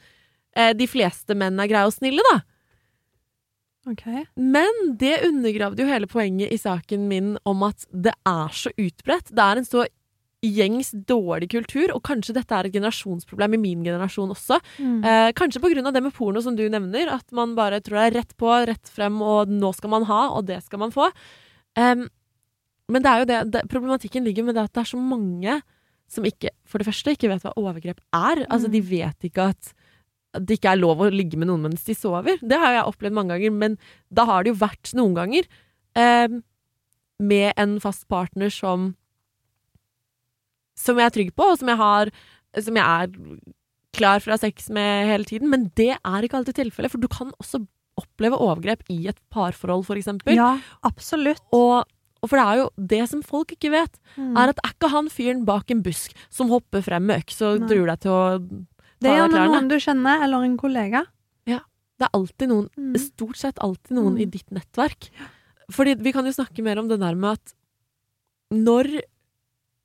[0.55, 2.37] eh, de fleste menn er greie og snille, da.
[3.87, 4.03] OK.
[4.35, 9.31] Men det undergravde jo hele poenget i saken min om at det er så utbredt.
[9.31, 9.85] Det er en så
[10.45, 14.59] gjengs dårlig kultur, og kanskje dette er et generasjonsproblem i min generasjon også.
[14.77, 14.99] Mm.
[15.01, 18.17] Eh, kanskje av det med porno som du nevner, at man bare tror det er
[18.21, 21.09] rett på, rett frem, og nå skal man ha, og det skal man få.
[21.77, 22.07] Um,
[22.87, 25.59] men det er jo det, det Problematikken ligger med det at det er så mange
[26.07, 28.45] som ikke, for det første, ikke vet hva overgrep er.
[28.47, 29.73] Altså, de vet ikke at
[30.37, 32.37] det ikke er lov å ligge med noen mens de sover.
[32.39, 33.75] Det har jeg opplevd mange ganger, men
[34.13, 35.49] da har det jo vært noen ganger
[35.97, 36.37] eh,
[37.17, 38.93] med en fast partner som
[40.77, 42.11] som jeg er trygg på, og som jeg har
[42.63, 43.39] Som jeg er
[43.97, 45.49] klar for å ha sex med hele tiden.
[45.51, 47.59] Men det er ikke alltid tilfellet, for du kan også
[47.99, 50.33] oppleve overgrep i et parforhold, for eksempel.
[50.37, 51.41] Ja, absolutt.
[51.53, 51.83] Og,
[52.21, 54.37] og for det er jo det som folk ikke vet, Mm.
[54.37, 57.67] er at er ikke han fyren bak en busk som hopper frem med øks og
[57.67, 58.65] truer deg til å det ta er
[59.01, 61.03] Det er gjerne noen du kjenner, eller en kollega.
[61.45, 61.59] Ja.
[61.99, 62.95] Det er alltid noen, Mm.
[62.97, 64.21] stort sett alltid noen Mm.
[64.21, 65.09] i ditt nettverk.
[65.69, 67.53] Fordi vi kan jo snakke mer om det der med at
[68.53, 69.01] når,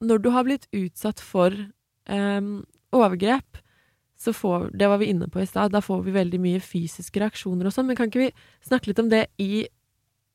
[0.03, 1.55] når du har blitt utsatt for
[2.11, 3.59] um, overgrep,
[4.23, 5.73] så får Det var vi inne på i stad.
[5.75, 7.89] Da får vi veldig mye fysiske reaksjoner og sånn.
[7.89, 8.33] Men kan ikke vi
[8.63, 9.65] snakke litt om det i,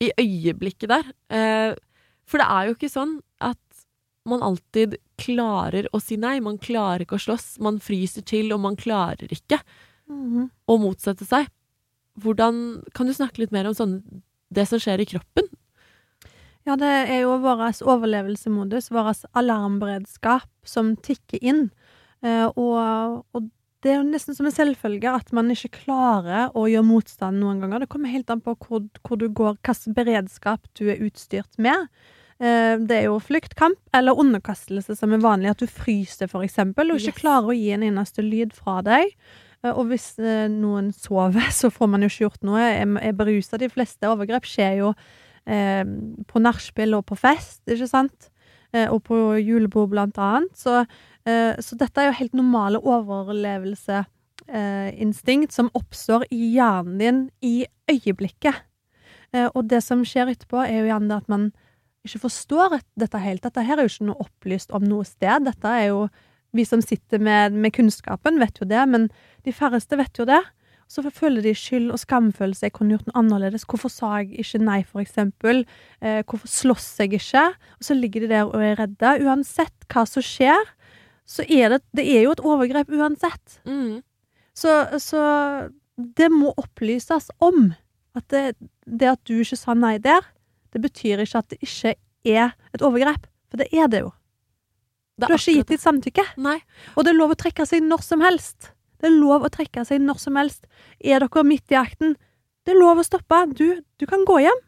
[0.04, 1.06] i øyeblikket der?
[1.32, 1.72] Uh,
[2.28, 3.56] for det er jo ikke sånn at
[4.28, 6.34] man alltid klarer å si nei.
[6.44, 7.54] Man klarer ikke å slåss.
[7.64, 9.62] Man fryser til, og man klarer ikke
[10.08, 10.50] Mhm.
[10.68, 11.48] å motsette seg.
[12.20, 15.47] Hvordan Kan du snakke litt mer om sånne, det som skjer i kroppen?
[16.68, 21.70] Ja, det er jo vår overlevelsesmodus, vår alarmberedskap, som tikker inn.
[22.20, 23.46] Eh, og, og
[23.84, 27.62] det er jo nesten som en selvfølge at man ikke klarer å gjøre motstand noen
[27.62, 27.84] ganger.
[27.84, 31.86] Det kommer helt an på hvor, hvor du går, hvilken beredskap du er utstyrt med.
[32.42, 35.54] Eh, Det er jo fluktkamp eller underkastelse som er vanlig.
[35.54, 37.22] At du fryser, eksempel, og ikke Yes.
[37.22, 39.14] klarer å gi en eneste lyd fra deg.
[39.64, 40.10] Eh, Og hvis
[40.52, 42.60] noen sover, så får man jo ikke gjort noe.
[43.00, 43.56] Er berusa.
[43.58, 44.92] De fleste overgrep skjer jo
[45.48, 45.84] eh,
[46.28, 48.18] på nachspiel og på fest, ikke sant?
[48.76, 50.52] Eh, og på julebord, blant annet.
[50.56, 50.72] Så,
[51.24, 58.54] eh, så dette er jo helt normale overlevelseinstinkt som oppstår i hjernen din i øyeblikket.
[59.32, 61.52] Eh, og det som skjer etterpå, er jo gjerne at man
[62.06, 63.42] ikke forstår dette helt.
[63.44, 65.44] Dette her er jo ikke noe opplyst om noe sted.
[65.44, 66.08] Dette er jo
[66.56, 69.12] Vi som sitter med, med kunnskapen, vet jo det, men
[69.44, 70.40] de færreste vet jo det.
[70.88, 72.64] Så føler de skyld og skamfølelse.
[72.64, 73.66] Jeg kunne gjort noe annerledes.
[73.68, 75.66] Hvorfor sa jeg ikke nei, for eksempel?
[76.00, 77.44] Eh, hvorfor slåss jeg ikke?
[77.76, 79.10] Og så ligger de der og er redde.
[79.26, 80.72] Uansett hva som skjer,
[81.28, 83.58] så er det, det er jo et overgrep uansett.
[83.68, 84.00] Mm.
[84.56, 84.72] Så,
[85.04, 85.20] så
[86.16, 87.74] det må opplyses om.
[88.16, 88.56] At det,
[88.88, 90.24] det at du ikke sa nei der,
[90.72, 91.94] det betyr ikke at det ikke
[92.28, 93.28] er et overgrep.
[93.52, 94.14] For det er det jo.
[95.18, 96.24] Det Du har ikke gitt ditt samtykke.
[96.40, 96.58] Nei.
[96.96, 98.72] Og det er lov å trekke seg når som helst.
[98.98, 100.66] Det er lov å trekke seg når som helst.
[101.00, 102.16] Er dere midt i akten,
[102.66, 103.42] det er lov å stoppe.
[103.54, 104.58] Du, du kan gå hjem.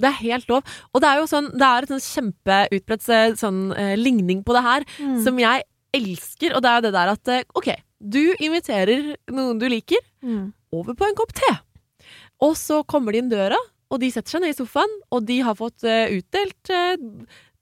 [0.00, 0.64] Det er helt lov.
[0.92, 4.54] Og det er jo sånn, det er et sånn kjempeutbredt eh, sånn, eh, ligning på
[4.56, 5.22] det her, Mm.
[5.24, 5.62] som jeg
[5.94, 6.54] elsker.
[6.56, 7.68] Og det er jo det der at eh, OK,
[8.02, 10.52] du inviterer noen du liker, Mm.
[10.74, 11.52] over på en kopp te.
[12.42, 13.56] Og så kommer de inn døra,
[13.90, 16.96] og de setter seg ned i sofaen, og de har fått eh, utdelt eh,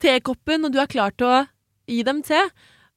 [0.00, 1.46] tekoppen, og du er klar til å
[1.86, 2.40] gi dem te.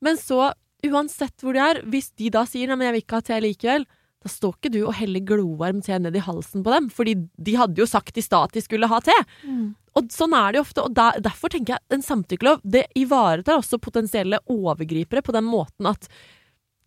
[0.01, 0.53] Men så,
[0.91, 3.39] uansett hvor de er, hvis de da sier 'nei, men jeg vil ikke ha te
[3.43, 3.85] likevel',
[4.25, 7.55] da står ikke du og heller glovarm te ned i halsen på dem, fordi de
[7.55, 9.13] hadde jo sagt i stad at de skulle ha te.
[9.45, 9.75] Mm.
[9.95, 13.61] Og sånn er det jo ofte, og der, derfor tenker jeg en samtykkelov det ivaretar
[13.61, 16.09] også potensielle overgripere på den måten at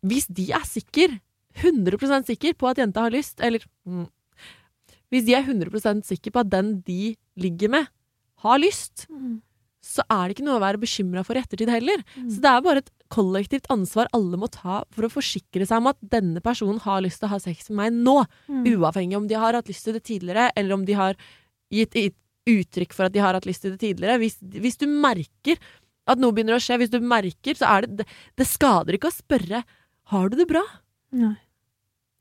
[0.02, 1.20] hvis de er sikker,
[1.62, 4.06] 100% sikker på at jenta har lyst, eller mm,
[5.10, 7.86] Hvis de er 100% sikker på at den de ligger med,
[8.44, 9.40] har lyst, Mm.
[9.80, 12.04] så er det ikke noe å være bekymra for i ettertid heller.
[12.14, 12.28] Mm.
[12.28, 15.90] Så det er bare et kollektivt ansvar alle må ta for å forsikre seg om
[15.92, 18.16] at denne personen har lyst til å ha sex med meg nå.
[18.48, 18.64] Mm.
[18.74, 21.18] Uavhengig om de har hatt lyst til det tidligere, eller om de har
[21.72, 21.96] gitt
[22.48, 24.20] uttrykk for at de har hatt lyst til det tidligere.
[24.22, 25.60] Hvis, hvis du merker
[26.08, 28.08] at noe begynner å skje, hvis du merker, så er det Det,
[28.40, 29.64] det skader ikke å spørre
[30.08, 30.64] har du det bra.
[31.16, 31.36] Nei.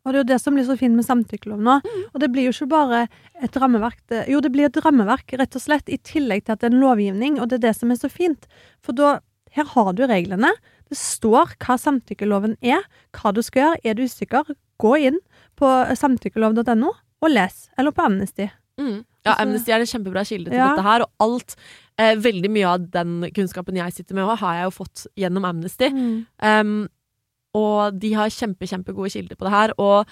[0.08, 1.80] Og det er jo det som blir så fint med samtykkelov nå.
[1.84, 2.04] Mm.
[2.14, 3.02] Og det blir jo ikke bare
[3.44, 6.64] et rammeverk det, Jo, det blir et rammeverk, rett og slett, i tillegg til at
[6.64, 8.48] det er en lovgivning, og det er det som er så fint.
[8.84, 9.20] For da
[9.58, 10.52] Her har du reglene.
[10.90, 12.84] Det står hva samtykkeloven er,
[13.18, 13.82] hva du skal gjøre.
[13.84, 15.20] Er du usikker, gå inn
[15.58, 15.68] på
[15.98, 17.70] samtykkelov.no og les.
[17.78, 18.48] Eller på Amnesty.
[18.80, 19.04] Mm.
[19.26, 20.70] Ja, Altså- Amnesty er en kjempebra kilde til Ja.
[20.76, 21.56] dette her, og alt
[22.00, 25.88] eh, Veldig mye av den kunnskapen jeg sitter med, har jeg jo fått gjennom Amnesty.
[26.40, 26.88] Um,
[27.56, 29.74] og de har kjempe, kjempegode kilder på det her.
[29.80, 30.06] Og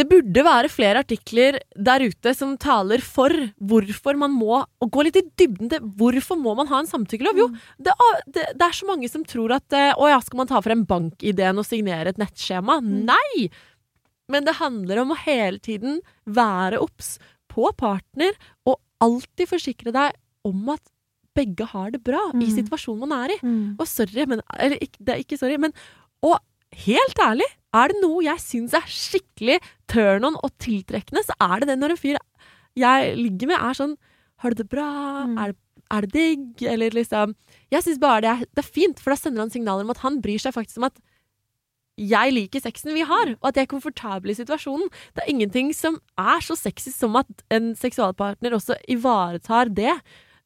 [0.00, 3.28] det burde være flere artikler der ute som taler for
[3.60, 7.36] hvorfor man må Og gå litt i dybden til hvorfor må man ha en samtykkelov.
[7.36, 7.48] Jo,
[7.78, 10.48] det, er- det, det er så mange som tror at eh, Å ja, skal man
[10.50, 12.78] ta frem bankideen og signere et nettskjema?
[12.82, 13.50] Nei!
[14.30, 17.16] Men det handler om å hele tiden være obs
[17.50, 20.14] på partner, og alltid forsikre deg
[20.46, 20.84] om at
[21.34, 22.52] begge har det bra i Mm.
[22.60, 23.38] situasjonen man er i.
[23.42, 23.74] Mm.
[23.78, 25.74] Og sorry, men Eller ikke, det er ikke sorry, men
[26.22, 26.38] Og
[26.86, 29.58] helt ærlig, er det noe jeg syns er skikkelig
[29.90, 32.20] turn on og tiltrekkende, så er det det når en fyr
[32.78, 33.96] jeg ligger med, er sånn
[34.40, 34.86] Har du det bra?
[35.26, 35.38] Mm.
[35.42, 35.54] Er,
[35.90, 36.62] er det digg?
[36.70, 37.34] Eller liksom
[37.72, 40.04] Jeg syns bare det er, det er fint, for da sender han signaler om at
[40.04, 41.00] han bryr seg faktisk om at
[42.00, 44.88] jeg liker sexen vi har, og at jeg er komfortabel i situasjonen.
[45.12, 49.92] Det er ingenting som er så sexy som at en seksualpartner også ivaretar det.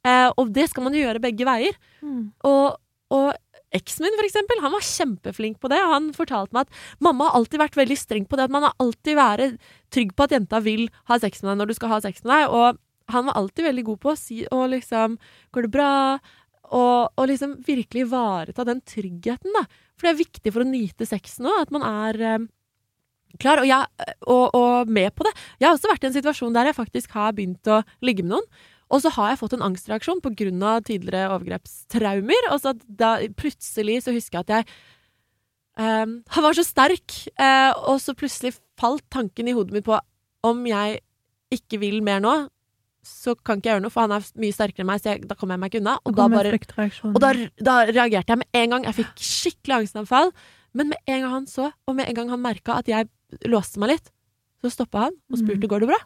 [0.02, 1.78] Eh, og det skal man jo gjøre begge veier.
[2.02, 2.32] Mm.
[2.50, 2.74] Og,
[3.14, 3.28] og
[3.76, 5.80] eksen min, for eksempel, han var kjempeflink på det.
[5.90, 8.48] Han fortalte meg at mamma har alltid vært veldig streng på det.
[8.48, 9.50] At man har alltid være
[9.94, 12.34] trygg på at jenta vil ha sex med deg når du skal ha sex med
[12.34, 12.54] deg.
[12.54, 12.80] Og
[13.14, 15.18] han var alltid veldig god på å si og liksom
[15.54, 15.92] Går det bra?
[16.74, 19.66] Og, og liksom virkelig ivareta den tryggheten, da.
[19.94, 22.46] For det er viktig for å nyte sexen òg, at man er eh,
[23.38, 25.34] klar og, jeg, og, og med på det.
[25.60, 28.36] Jeg har også vært i en situasjon der jeg faktisk har begynt å ligge med
[28.36, 28.48] noen.
[28.92, 30.80] Og så har jeg fått en angstreaksjon pga.
[30.84, 32.50] tidligere overgrepstraumer.
[32.52, 34.74] Og så da plutselig så husker jeg at jeg
[35.78, 39.98] ehm, Han var så sterk, uh, og så plutselig falt tanken i hodet mitt på
[40.44, 41.00] om jeg
[41.54, 42.34] ikke vil mer nå,
[43.04, 45.24] så kan ikke jeg gjøre noe, for han er mye sterkere enn meg, så jeg,
[45.28, 45.94] da kommer jeg meg ikke unna.
[46.04, 46.52] Og, da, bare,
[47.10, 47.30] og da,
[47.68, 48.86] da reagerte jeg med en gang.
[48.88, 50.32] Jeg fikk skikkelig angstanfall.
[50.74, 53.06] Men med en gang han så, og med en gang han merka at jeg
[53.46, 54.10] låste meg litt,
[54.64, 56.00] så stoppa han og spurte går det bra.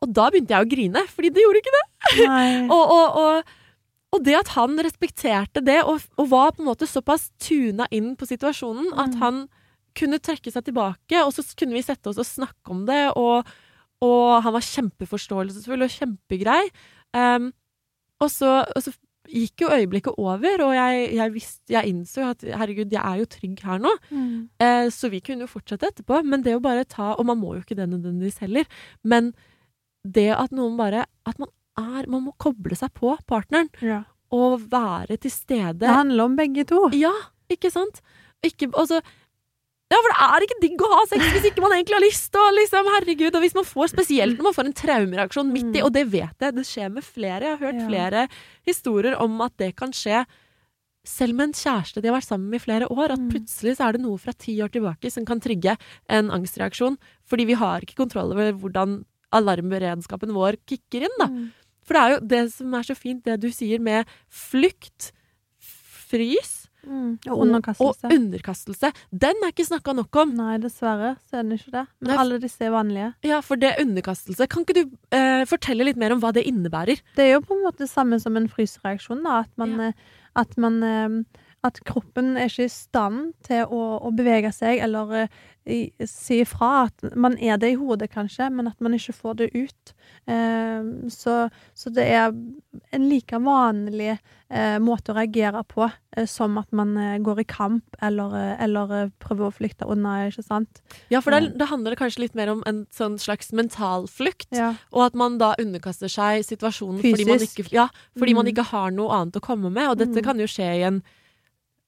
[0.00, 1.86] Og da begynte jeg å grine, fordi det gjorde ikke det.
[2.74, 3.56] Og, og, og
[4.16, 8.16] Og det at han respekterte det, og, og var på en måte såpass tuna inn
[8.18, 9.20] på situasjonen at Mm.
[9.20, 9.36] han
[9.94, 13.46] kunne trekke seg tilbake, og så kunne vi sette oss og snakke om det, og,
[14.02, 16.64] og han var kjempeforståelsesfull og kjempegrei.
[17.14, 17.52] Um,
[18.20, 18.92] og, så, og så
[19.30, 23.28] gikk jo øyeblikket over, og jeg, jeg, visste, jeg innså at herregud, jeg er jo
[23.30, 23.92] trygg her nå.
[24.10, 24.34] Mm.
[24.58, 27.54] Eh, så vi kunne jo fortsette etterpå, men det å bare ta Og man må
[27.54, 28.66] jo ikke det nødvendigvis heller,
[29.06, 29.30] men
[30.06, 31.48] det at noen bare At man
[31.78, 34.04] er Man må koble seg på partneren Ja.
[34.32, 35.78] og være til stede.
[35.78, 36.88] Det handler om begge to.
[36.92, 37.12] Ja,
[37.50, 38.00] ikke sant?
[38.44, 39.00] Ikke Altså
[39.90, 42.34] ja, for det er ikke digg å ha sex hvis ikke man egentlig har lyst.
[42.38, 45.80] Og liksom, herregud, og hvis man får Spesielt når man får en traumereaksjon midt i,
[45.80, 45.84] Mm.
[45.84, 47.40] og det vet jeg, det skjer med flere.
[47.42, 47.88] Jeg har hørt Ja.
[47.88, 48.28] flere
[48.64, 50.24] historier om at det kan skje
[51.04, 53.10] selv med en kjæreste de har vært sammen med i flere år.
[53.10, 53.30] At Mm.
[53.32, 55.76] plutselig så er det noe fra ti år tilbake som kan trygge
[56.08, 56.96] en angstreaksjon.
[57.26, 61.26] Fordi vi har ikke kontroll over hvordan alarmberedskapen vår kicker inn, da.
[61.30, 61.48] Mm.
[61.86, 65.12] For det er jo det som er så fint, det du sier med flukt,
[66.10, 67.18] frys Mm.
[67.28, 68.06] Og underkastelse.
[68.08, 68.88] og underkastelse.
[69.12, 70.30] Den er ikke snakka nok om.
[70.34, 71.82] Nei, dessverre så er den ikke det.
[72.00, 73.10] Men Nei, alle disse er vanlige.
[73.28, 77.02] Ja, for det underkastelse Kan ikke du eh, fortelle litt mer om hva det innebærer?
[77.18, 79.40] Det er jo på en måte det samme som en frysereaksjon, da.
[79.44, 79.88] At man, Ja.
[79.88, 79.92] eh,
[80.40, 81.22] at man eh,
[81.62, 85.28] At kroppen er ikke i stand til å, å bevege seg eller eh,
[85.68, 86.86] i, si ifra.
[86.88, 89.92] At man er det i hodet, kanskje, men at man ikke får det ut.
[90.24, 91.34] Eh, så,
[91.76, 92.32] så det er
[92.96, 97.46] en like vanlig eh, måte å reagere på eh, som at man eh, går i
[97.52, 100.80] kamp eller, eh, eller prøver å flykte unna, ikke sant?
[101.12, 104.48] Ja, for det, det handler kanskje litt mer om en sånn slags mental flukt.
[104.56, 104.72] Ja.
[104.96, 108.54] Og at man da underkaster seg situasjonen fordi man, ikke, ja, fordi man Mm.
[108.56, 109.90] ikke har noe annet å komme med.
[109.92, 110.24] Og dette Mm.
[110.24, 111.02] kan jo skje i en,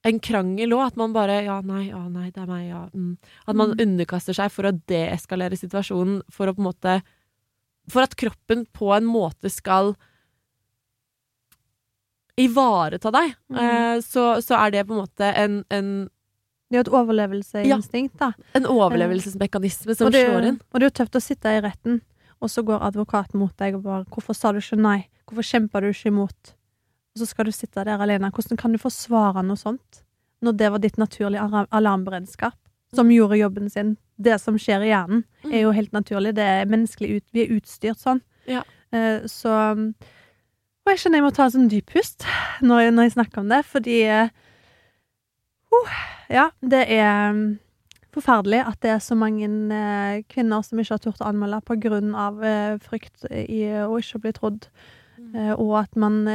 [0.05, 2.89] en krangel òg, at man bare Ja, nei, ja, nei, det er meg, ja.
[2.95, 3.17] Mm.
[3.47, 3.81] At man Mm.
[3.87, 7.03] underkaster seg for å deeskalere situasjonen, for å på en måte
[7.89, 9.97] For at kroppen på en måte skal
[12.39, 13.35] ivareta deg.
[13.53, 13.59] Mm.
[13.59, 15.91] Eh, så, så er det på en måte en, en,
[16.71, 18.31] Det er jo et overlevelsesinstinkt, da.
[18.57, 20.61] en overlevelsesmekanisme som det, slår inn.
[20.73, 22.01] Og det er jo tøft å sitte i retten,
[22.41, 25.09] og så går advokaten mot deg og bare 'Hvorfor sa du ikke nei?
[25.29, 26.55] Hvorfor kjempa du ikke imot?'
[27.15, 28.31] Og så skal du sitte der alene.
[28.33, 30.03] Hvordan kan du forsvare noe sånt?
[30.43, 32.57] Når det var ditt naturlige alarmberedskap,
[32.95, 33.95] som gjorde jobben sin.
[34.21, 35.53] Det som skjer i hjernen, Mm.
[35.53, 36.35] er jo helt naturlig.
[36.35, 38.21] Det er menneskelig ut, Vi er utstyrt sånn.
[38.47, 38.63] Ja.
[38.93, 39.49] Eh, så
[40.85, 42.25] Og jeg skjønner jeg må ta en sånn dyp pust
[42.61, 44.29] når når jeg snakker om det, fordi eh,
[45.73, 45.93] uh,
[46.33, 47.59] Ja, det er mm,
[48.15, 51.77] forferdelig at det er så mange eh, kvinner som ikke har turt å anmelde på
[51.81, 54.67] grunn av eh, frykt i å ikke bli trodd,
[55.23, 55.55] Mm.
[55.57, 56.27] og at man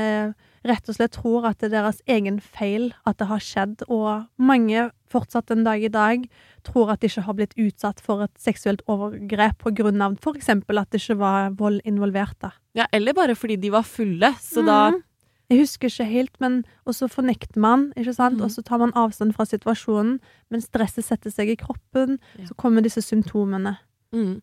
[0.67, 4.27] rett og slett tror at det er deres egen feil at det har skjedd, og
[4.37, 6.25] mange fortsatt en dag i dag
[6.67, 10.35] tror at de ikke har blitt utsatt for et seksuelt overgrep på grunn av for
[10.35, 12.35] eksempel at det ikke var vold involvert.
[12.43, 12.51] da.
[12.75, 15.03] Ja, eller bare fordi de var fulle, så da Mhm.
[15.49, 18.35] Jeg husker ikke helt, men Og så fornekter man, ikke sant?
[18.37, 18.43] mm.
[18.43, 20.19] Og så tar man avstand fra situasjonen,
[20.51, 22.47] men stresset setter seg i kroppen, Ja.
[22.47, 23.77] så kommer disse symptomene.
[24.11, 24.41] mm.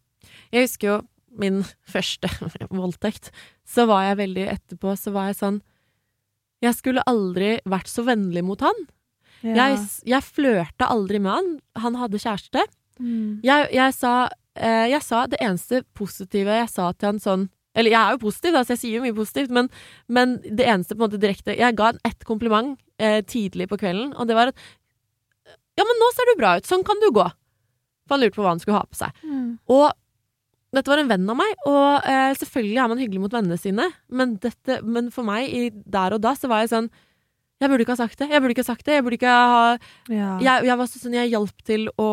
[0.51, 1.03] Jeg husker jo
[1.37, 2.27] min første
[2.71, 3.31] voldtekt.
[3.67, 5.61] Så var jeg veldig etterpå, så var jeg sånn
[6.65, 8.87] Jeg skulle aldri vært så vennlig mot han.
[9.45, 9.77] Jeg,
[10.09, 11.51] jeg flørta aldri med han.
[11.85, 12.65] Han hadde kjæreste.
[13.01, 13.43] Mm.
[13.45, 14.15] Jeg, jeg, sa,
[14.57, 18.21] eh, jeg sa det eneste positive jeg sa til han sånn Eller jeg er jo
[18.23, 19.67] positiv, da, så jeg sier jo mye positivt, men,
[20.07, 23.81] men det eneste på en måte direkte Jeg ga han ett kompliment eh, tidlig på
[23.83, 24.63] kvelden, og det var at
[25.75, 26.71] Ja, men nå ser du bra ut.
[26.71, 27.27] Sånn kan du gå.
[28.07, 29.23] For han lurte på hva han skulle ha på seg.
[29.27, 29.49] Mm.
[29.75, 29.89] Og
[30.77, 33.89] dette var en venn av meg, og eh, selvfølgelig er man hyggelig mot vennene sine,
[34.11, 36.93] men, dette, men for meg i, der og da så var jeg sånn
[37.63, 38.27] Jeg burde ikke ha sagt det.
[38.29, 38.95] Jeg burde ikke ha sagt det.
[38.97, 39.79] Jeg burde ikke ha
[40.11, 40.33] Ja.
[40.43, 42.09] jeg, jeg var sånn, jeg hjalp til å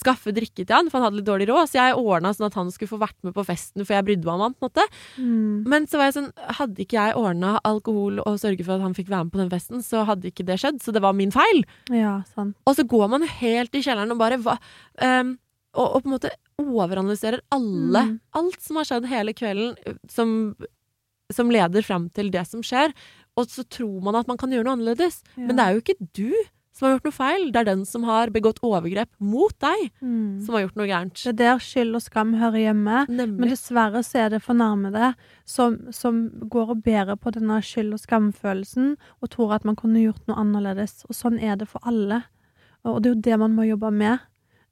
[0.00, 2.56] skaffe drikke til han, for han hadde litt dårlig råd, så jeg ordna sånn at
[2.56, 4.70] han skulle få vært med på festen, for jeg brydde meg om han, på en
[4.70, 4.86] måte.
[5.20, 5.68] Mm.
[5.68, 8.96] Men så var jeg sånn, hadde ikke jeg ordna alkohol og sørget for at han
[8.96, 11.30] fikk være med på den festen, så hadde ikke det skjedd, så det var min
[11.36, 11.62] feil.
[11.92, 12.56] ja, sant.
[12.64, 14.56] Og så går man helt i kjelleren og bare hva,
[15.04, 15.36] um,
[15.76, 16.32] og, og på en måte
[16.68, 18.20] overanalyserer alle, Mm.
[18.34, 20.54] alt som har skjedd hele kvelden, som,
[21.32, 22.92] som leder fram til det som skjer.
[23.36, 25.22] Og så tror man at man kan gjøre noe annerledes.
[25.36, 26.32] Men det er jo ikke du
[26.72, 27.52] som har gjort noe feil.
[27.52, 30.40] Det er den som har begått overgrep mot deg, mm.
[30.46, 31.14] som har gjort noe gærent.
[31.18, 33.04] Det er der skyld og skam hører hjemme.
[33.36, 38.00] Men dessverre så er det fornærmede som, som går og bærer på denne skyld- og
[38.00, 41.04] skamfølelsen og tror at man kunne gjort noe annerledes.
[41.10, 42.22] Og sånn er det for alle.
[42.84, 44.18] Og det er jo det man må jobbe med.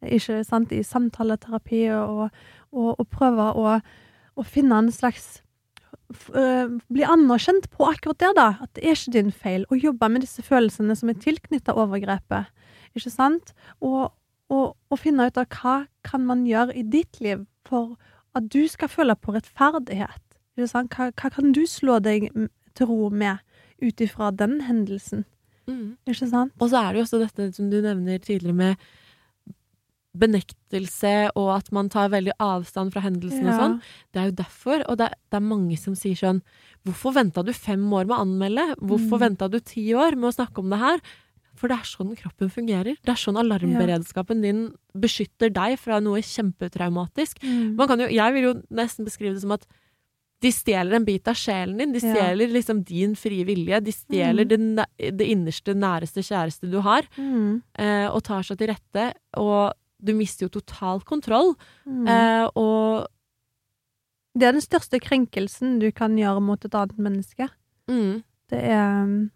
[0.06, 0.72] Ikke sant?
[0.72, 2.28] I samtaleterapi og,
[2.72, 3.76] og, og prøve å,
[4.38, 5.40] å finne en slags
[6.34, 8.48] øh, Bli anerkjent på akkurat det, da.
[8.62, 9.66] At det er ikke din feil.
[9.70, 12.52] Å jobbe med disse følelsene som er tilknyttet overgrepet.
[12.94, 13.52] Ikke sant?
[13.80, 14.14] Og,
[14.52, 17.98] og, og finne ut av hva kan man gjøre i ditt liv for
[18.38, 20.22] at du skal føle på rettferdighet.
[20.56, 20.94] Ikke sant?
[20.94, 22.30] Hva, hva kan du slå deg
[22.78, 23.42] til ro med
[23.82, 25.24] ut ifra den hendelsen.
[25.68, 25.96] Mm.
[26.08, 26.54] Ikke sant?
[26.58, 28.88] Og så er det jo også dette som du nevner tidligere med
[30.18, 33.76] benektelse, og at man tar veldig avstand fra hendelsen og sånn.
[34.12, 36.42] Det er jo derfor, og det det er mange som sier sånn
[36.86, 38.76] Hvorfor venta du fem år med å anmelde?
[38.80, 39.24] Hvorfor Mm.
[39.28, 41.00] venta du ti år med å snakke om det her?
[41.54, 42.96] For det er sånn kroppen fungerer.
[43.04, 47.42] Det er sånn alarmberedskapen din beskytter deg fra noe kjempetraumatisk.
[47.42, 47.74] Mm.
[47.76, 49.66] Man kan jo, jeg vil jo nesten beskrive det som at
[50.40, 51.92] de stjeler en bit av sjelen din.
[51.92, 52.14] De Ja.
[52.14, 53.82] stjeler liksom din frie vilje.
[53.82, 54.76] De stjeler Mm.
[54.76, 57.60] det, det innerste, næreste, kjæreste du har, Mm.
[57.74, 59.12] eh, og tar seg til rette.
[59.36, 61.54] Og du mister jo total kontroll.
[61.86, 62.06] Mm.
[62.08, 63.08] Eh, og
[64.38, 67.48] Det er den største krenkelsen du kan gjøre mot et annet menneske.
[67.90, 69.30] mm, Det er um,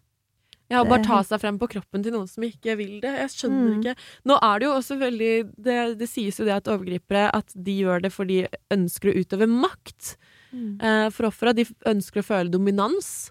[0.71, 3.11] Ja, og bare ta seg frem på kroppen til noen som ikke vil det.
[3.19, 3.81] Jeg skjønner Mm.
[3.81, 3.95] ikke.
[4.25, 7.75] Nå er det jo også veldig det, det sies jo det at overgripere at de
[7.83, 10.15] gjør det fordi de ønsker å utøve makt
[10.53, 10.81] mm.
[10.81, 11.55] eh, for offeret.
[11.57, 13.29] De ønsker å føle dominans.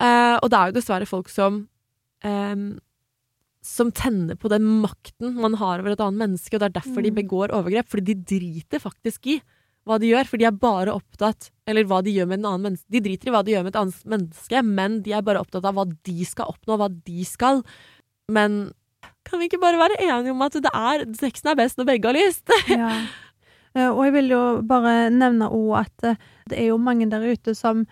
[0.00, 1.68] Eh, og det er jo dessverre folk som
[2.22, 2.54] eh,
[3.64, 7.02] som tenner på den makten man har over et annet menneske, og det er derfor
[7.02, 7.16] de Mm.
[7.22, 7.88] begår overgrep.
[7.88, 9.38] Fordi de driter faktisk i
[9.86, 12.62] hva de gjør, for de er bare opptatt Eller hva de gjør med en annen
[12.68, 12.84] menneske.
[12.92, 15.64] De driter i hva de gjør med et annet menneske, men de er bare opptatt
[15.64, 17.62] av hva de skal oppnå, hva de skal.
[18.28, 18.72] Men
[19.24, 22.04] kan vi ikke bare være enige om at det er sexen er best når begge
[22.12, 22.44] har lyst?
[22.68, 22.90] Ja.
[23.74, 26.16] Eh, Og jeg vil jo bare nevne òg at eh,
[26.48, 27.86] det er jo mange der ute som,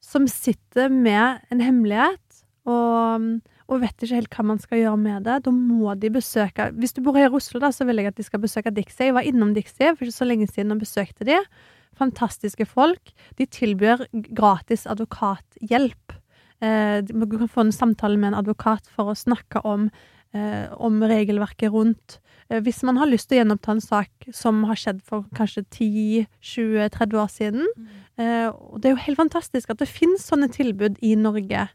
[0.00, 2.22] som sitter med en hemmelighet,
[2.66, 5.38] og, og vet ikke helt hva man skal gjøre med det.
[5.46, 8.18] Da må de besøke Hvis du bor her i Oslo, da, så vil jeg at
[8.18, 9.08] de skal besøke Dixie.
[9.08, 11.38] Jeg var innom Dixie for ikke så lenge siden og besøkte de.
[11.98, 13.10] Fantastiske folk.
[13.38, 14.06] De tilbyr
[14.36, 16.14] gratis advokathjelp.
[16.62, 19.90] Eh, du kan få en samtale med en advokat for å snakke om,
[20.32, 24.64] eh, om regelverket rundt Eh, Hvis man har lyst til å gjenoppta en sak som
[24.68, 27.66] har skjedd for kanskje 10-20-30 år siden.
[28.18, 31.68] eh, Og det er jo helt fantastisk at det finnes sånne tilbud i Norge.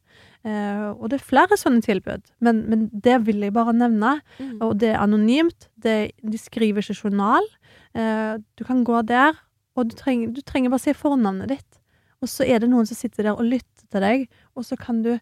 [0.43, 4.15] Eh, Og det er flere sånne tilbud, men, men det vil jeg bare nevne.
[4.39, 4.55] Mm.
[4.61, 5.67] Og det er anonymt.
[5.77, 7.45] Det, de skriver ikke journal.
[7.93, 9.37] Eh, Du kan gå der,
[9.75, 11.77] og du trenger, du trenger bare si fornavnet ditt.
[12.21, 15.01] Og så er det noen som sitter der og lytter til deg, og så kan
[15.01, 15.15] du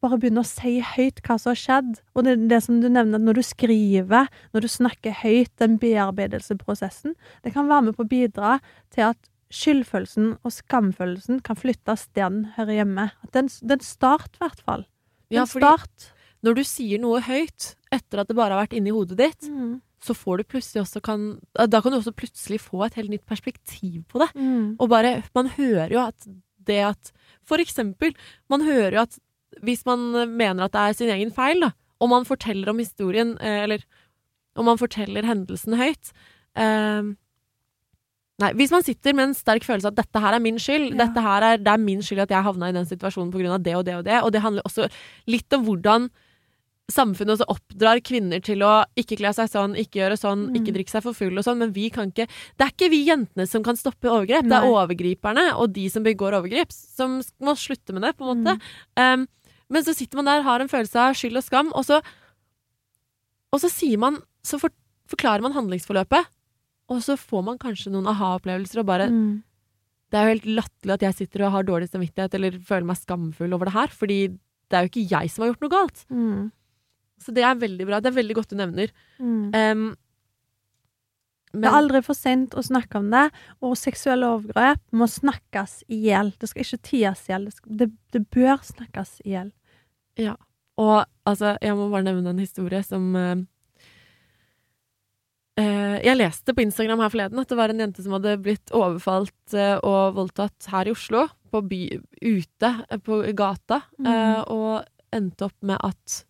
[0.00, 1.98] bare begynne å si høyt hva som har skjedd.
[2.16, 7.14] Og det det som du nevner, når du skriver, når du snakker høyt, den bearbeidelseprosessen,
[7.44, 8.54] det kan være med på å bidra
[8.94, 9.18] til at
[9.50, 13.10] skyldfølelsen og skamfølelsen kan flyttes der den hører hjemme.
[13.24, 14.86] At det er en start, i hvert fall.
[15.30, 16.12] Er Ja, start.
[16.42, 19.80] når du sier noe høyt etter at det bare har vært inni hodet ditt, Mm.
[20.00, 23.26] så får du plutselig også kan Da kan du også plutselig få et helt nytt
[23.26, 24.30] perspektiv på det.
[24.34, 24.76] Mm.
[24.80, 26.26] Og bare Man hører jo at
[26.64, 27.12] det at
[27.44, 28.14] For eksempel,
[28.48, 29.18] man hører jo at
[29.62, 29.98] hvis man
[30.36, 33.82] mener at det er sin egen feil, da, og man forteller om historien, eh, eller
[34.56, 36.12] om man forteller hendelsen høyt
[36.56, 37.02] eh,
[38.40, 41.04] Nei, hvis man sitter med en sterk følelse at dette her er min skyld, Ja.
[41.06, 43.74] dette her er, det er min skyld at jeg havna i den situasjonen av det
[43.76, 44.88] og det og det, og det handler også
[45.28, 46.10] litt om hvordan
[46.90, 50.56] samfunnet også oppdrar kvinner til å ikke kle seg sånn, ikke gjøre sånn, Mm.
[50.58, 52.26] ikke drikke seg for full og sånn, men vi kan ikke
[52.58, 56.02] Det er ikke vi jentene som kan stoppe overgrep, det er overgriperne og de som
[56.02, 58.60] begår overgrep, som må slutte med det, på en måte.
[58.96, 59.28] Um,
[59.70, 62.02] men så sitter man der, har en følelse av skyld og skam, og så
[63.52, 64.70] Og så sier man Så for,
[65.10, 66.26] forklarer man handlingsforløpet,
[66.90, 69.42] og så får man kanskje noen aha-opplevelser og bare Mm.
[70.10, 72.96] Det er jo helt latterlig at jeg sitter og har dårlig samvittighet eller føler meg
[72.98, 76.00] skamfull over det her, fordi det er jo ikke jeg som har gjort noe galt.
[76.10, 76.48] Mm.
[77.22, 78.00] Så det er veldig bra.
[78.02, 78.90] Det er veldig godt du nevner.
[79.20, 79.54] Mm.
[79.54, 79.96] Um,
[81.52, 83.30] Det er aldri for sent å snakke om det,
[83.62, 86.32] og seksuelle overgrep må snakkes i hjel.
[86.38, 87.46] Det skal ikke ties i hjel.
[87.46, 89.50] Det, det, det bør snakkes i hjel.
[90.78, 93.42] Og altså, jeg må bare nevne en historie som eh,
[96.04, 99.54] Jeg leste på Instagram her forleden at det var en jente som hadde blitt overfalt
[99.56, 101.80] eh, og voldtatt her i Oslo, på by,
[102.22, 104.06] ute eh, på gata, Mm.
[104.06, 106.20] eh, og endte opp med at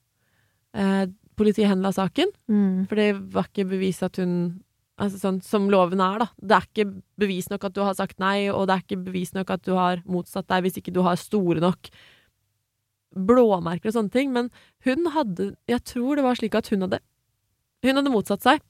[0.74, 1.06] eh,
[1.36, 2.86] politiet henla saken, Mm.
[2.88, 4.62] for det var ikke bevis at hun
[5.00, 6.26] Altså sånn som loven er, da.
[6.44, 9.30] Det er ikke bevis nok at du har sagt nei, og det er ikke bevis
[9.32, 11.88] nok at du har motsatt deg hvis ikke du har store nok
[13.16, 14.32] blåmerker og sånne ting.
[14.34, 14.50] Men
[14.84, 17.00] hun hadde Jeg tror det var slik at hun hadde
[17.82, 18.60] Hun hadde motsatt seg.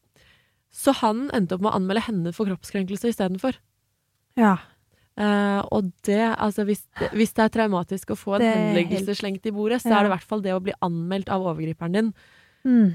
[0.71, 3.57] Så han endte opp med å anmelde henne for kroppskrenkelse istedenfor.
[4.39, 4.57] Ja.
[5.21, 9.47] Uh, og det, altså hvis hvis det er traumatisk å få en henleggelse helt- slengt
[9.47, 9.99] i bordet, så Ja.
[9.99, 12.13] er det i hvert fall det å bli anmeldt av overgriperen din.
[12.65, 12.95] Mm.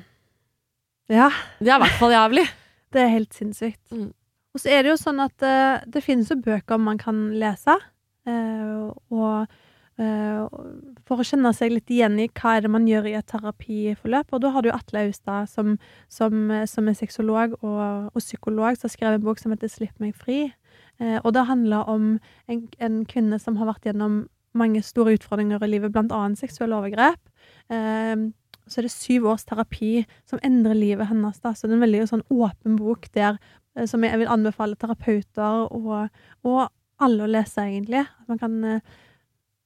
[1.09, 2.47] Ja, Det er i hvert fall jævlig.
[2.93, 3.91] det er helt sinnssykt.
[3.91, 4.13] Mm.
[4.55, 7.75] Og så er det jo sånn at uh, det finnes jo bøker man kan lese,
[8.25, 9.47] uh, og
[9.95, 14.33] for å kjenne seg litt igjen i hva er det man gjør i et terapiforløp.
[14.35, 15.77] Og da har du Atle Austad, som,
[16.11, 19.71] som, eh, som er sexolog og, og psykolog, som har skrevet en bok som heter
[19.71, 20.51] 'Slipp meg fri'.
[20.99, 24.25] Eh, og det handler om en, en kvinne som har vært gjennom
[24.55, 27.19] mange store utfordringer i livet, blant annet seksuelle overgrep.
[27.69, 28.31] Eh,
[28.67, 31.39] så er det syv års terapi som endrer livet hennes.
[31.39, 31.53] Da.
[31.53, 33.37] Så det er en veldig sånn åpen bok der
[33.75, 36.09] eh, som jeg vil anbefale terapeuter og,
[36.43, 36.61] og
[37.03, 38.05] alle å lese, egentlig.
[38.07, 38.95] At man kan eh,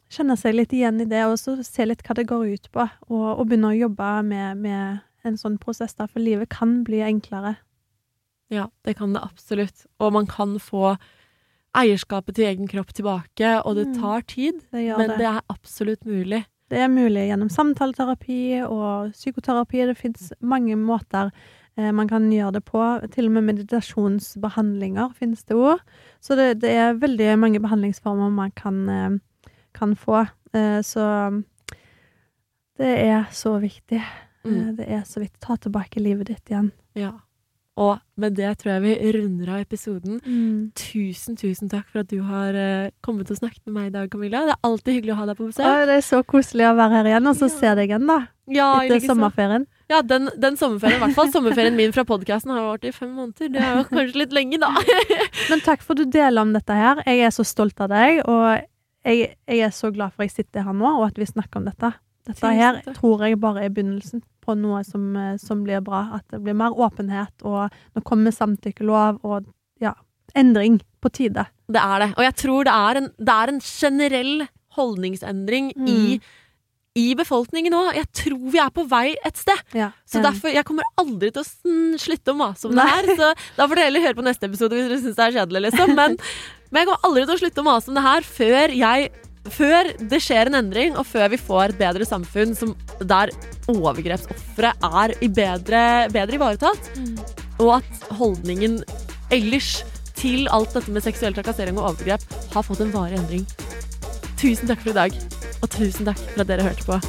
[0.10, 2.86] kjenne seg litt igjen i det, og så se litt hva det går ut på.
[3.10, 7.02] Og, og begynne å jobbe med, med en sånn prosess, da, for livet kan bli
[7.06, 7.58] enklere.
[8.50, 9.86] Ja, det kan det absolutt.
[10.02, 10.96] Og man kan få
[11.78, 14.00] eierskapet til egen kropp tilbake, og det Mm.
[14.02, 15.18] tar tid, Det men det.
[15.20, 16.46] det er absolutt mulig.
[16.70, 19.86] Det er mulig gjennom samtaleterapi og psykoterapi.
[19.88, 21.32] Det fins mange måter
[21.78, 22.82] eh, man kan gjøre det på.
[23.12, 25.80] Til og med meditasjonsbehandlinger finnes det òg.
[26.22, 29.18] Så det, det er veldig mange behandlingsformer man kan, eh,
[29.76, 30.26] kan få.
[30.54, 31.06] Eh, så
[32.80, 34.02] det er så viktig.
[34.48, 34.54] Mm.
[34.60, 35.40] Eh, det er så viktig.
[35.44, 36.72] Ta tilbake livet ditt igjen.
[36.98, 37.12] Ja.
[37.80, 40.18] Og med det tror jeg vi runder av episoden.
[40.76, 44.10] Tusen, tusen takk for at du har eh, kommet og snakket med meg i dag,
[44.12, 44.42] Camilla.
[44.50, 45.64] Det er alltid hyggelig å ha deg på besøk.
[45.64, 47.54] Å, det er så koselig å være her igjen, og så Ja.
[47.62, 48.18] se deg igjen, da.
[48.50, 49.14] Ja, Etter sommerferien.
[49.14, 49.68] sommerferien.
[49.90, 51.32] Ja, den, den sommerferien, i hvert fall.
[51.32, 53.48] Sommerferien min fra podkasten har vart i fem måneder.
[53.56, 54.74] Det er jo kanskje litt lenge, da.
[55.54, 57.00] Men takk for at du deler om dette her.
[57.08, 58.60] Jeg er så stolt av deg, og
[59.06, 61.62] jeg, jeg er så glad for at jeg sitter her nå, og at vi snakker
[61.62, 61.94] om dette.
[62.30, 66.04] Dette her tror jeg bare er begynnelsen på noe som, eh, som blir bra.
[66.20, 69.48] At det blir mer åpenhet, og nå kommer samtykkelov, og
[69.82, 69.94] ja,
[70.38, 71.46] endring på tide.
[71.70, 72.10] Det er det.
[72.18, 74.48] Og jeg tror det er en, det er en generell
[74.78, 75.88] holdningsendring Mm.
[75.88, 76.20] i,
[77.00, 77.84] i befolkningen nå.
[77.96, 79.64] Jeg tror vi er på vei et sted.
[79.78, 79.92] Ja.
[80.10, 83.10] Så derfor, Jeg kommer aldri til å slutte å mase om det her.
[83.16, 85.64] Så da får dere heller høre på neste episode hvis dere syns det er kjedelig.
[85.70, 86.20] liksom Men,
[86.72, 89.10] men jeg kommer aldri til å slutte å mase om det her før jeg
[89.50, 93.32] før det skjer en endring, og før vi får et bedre samfunn som, der
[93.72, 95.82] overgrepsofre er i bedre,
[96.14, 96.92] bedre ivaretatt,
[97.60, 98.82] og at holdningen
[99.34, 99.80] ellers
[100.20, 102.24] til alt dette med seksuell trakassering og overgrep
[102.54, 103.46] har fått en varig endring.
[104.40, 105.16] Tusen takk for i dag,
[105.62, 107.00] og tusen takk for at dere hørte på.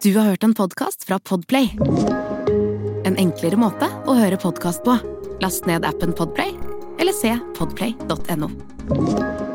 [0.00, 1.74] Du har hørt en podkast fra Podplay.
[3.04, 4.96] En enklere måte å høre podkast på.
[5.44, 6.56] Last ned appen Podplay,
[7.00, 9.49] eller se podplay.no.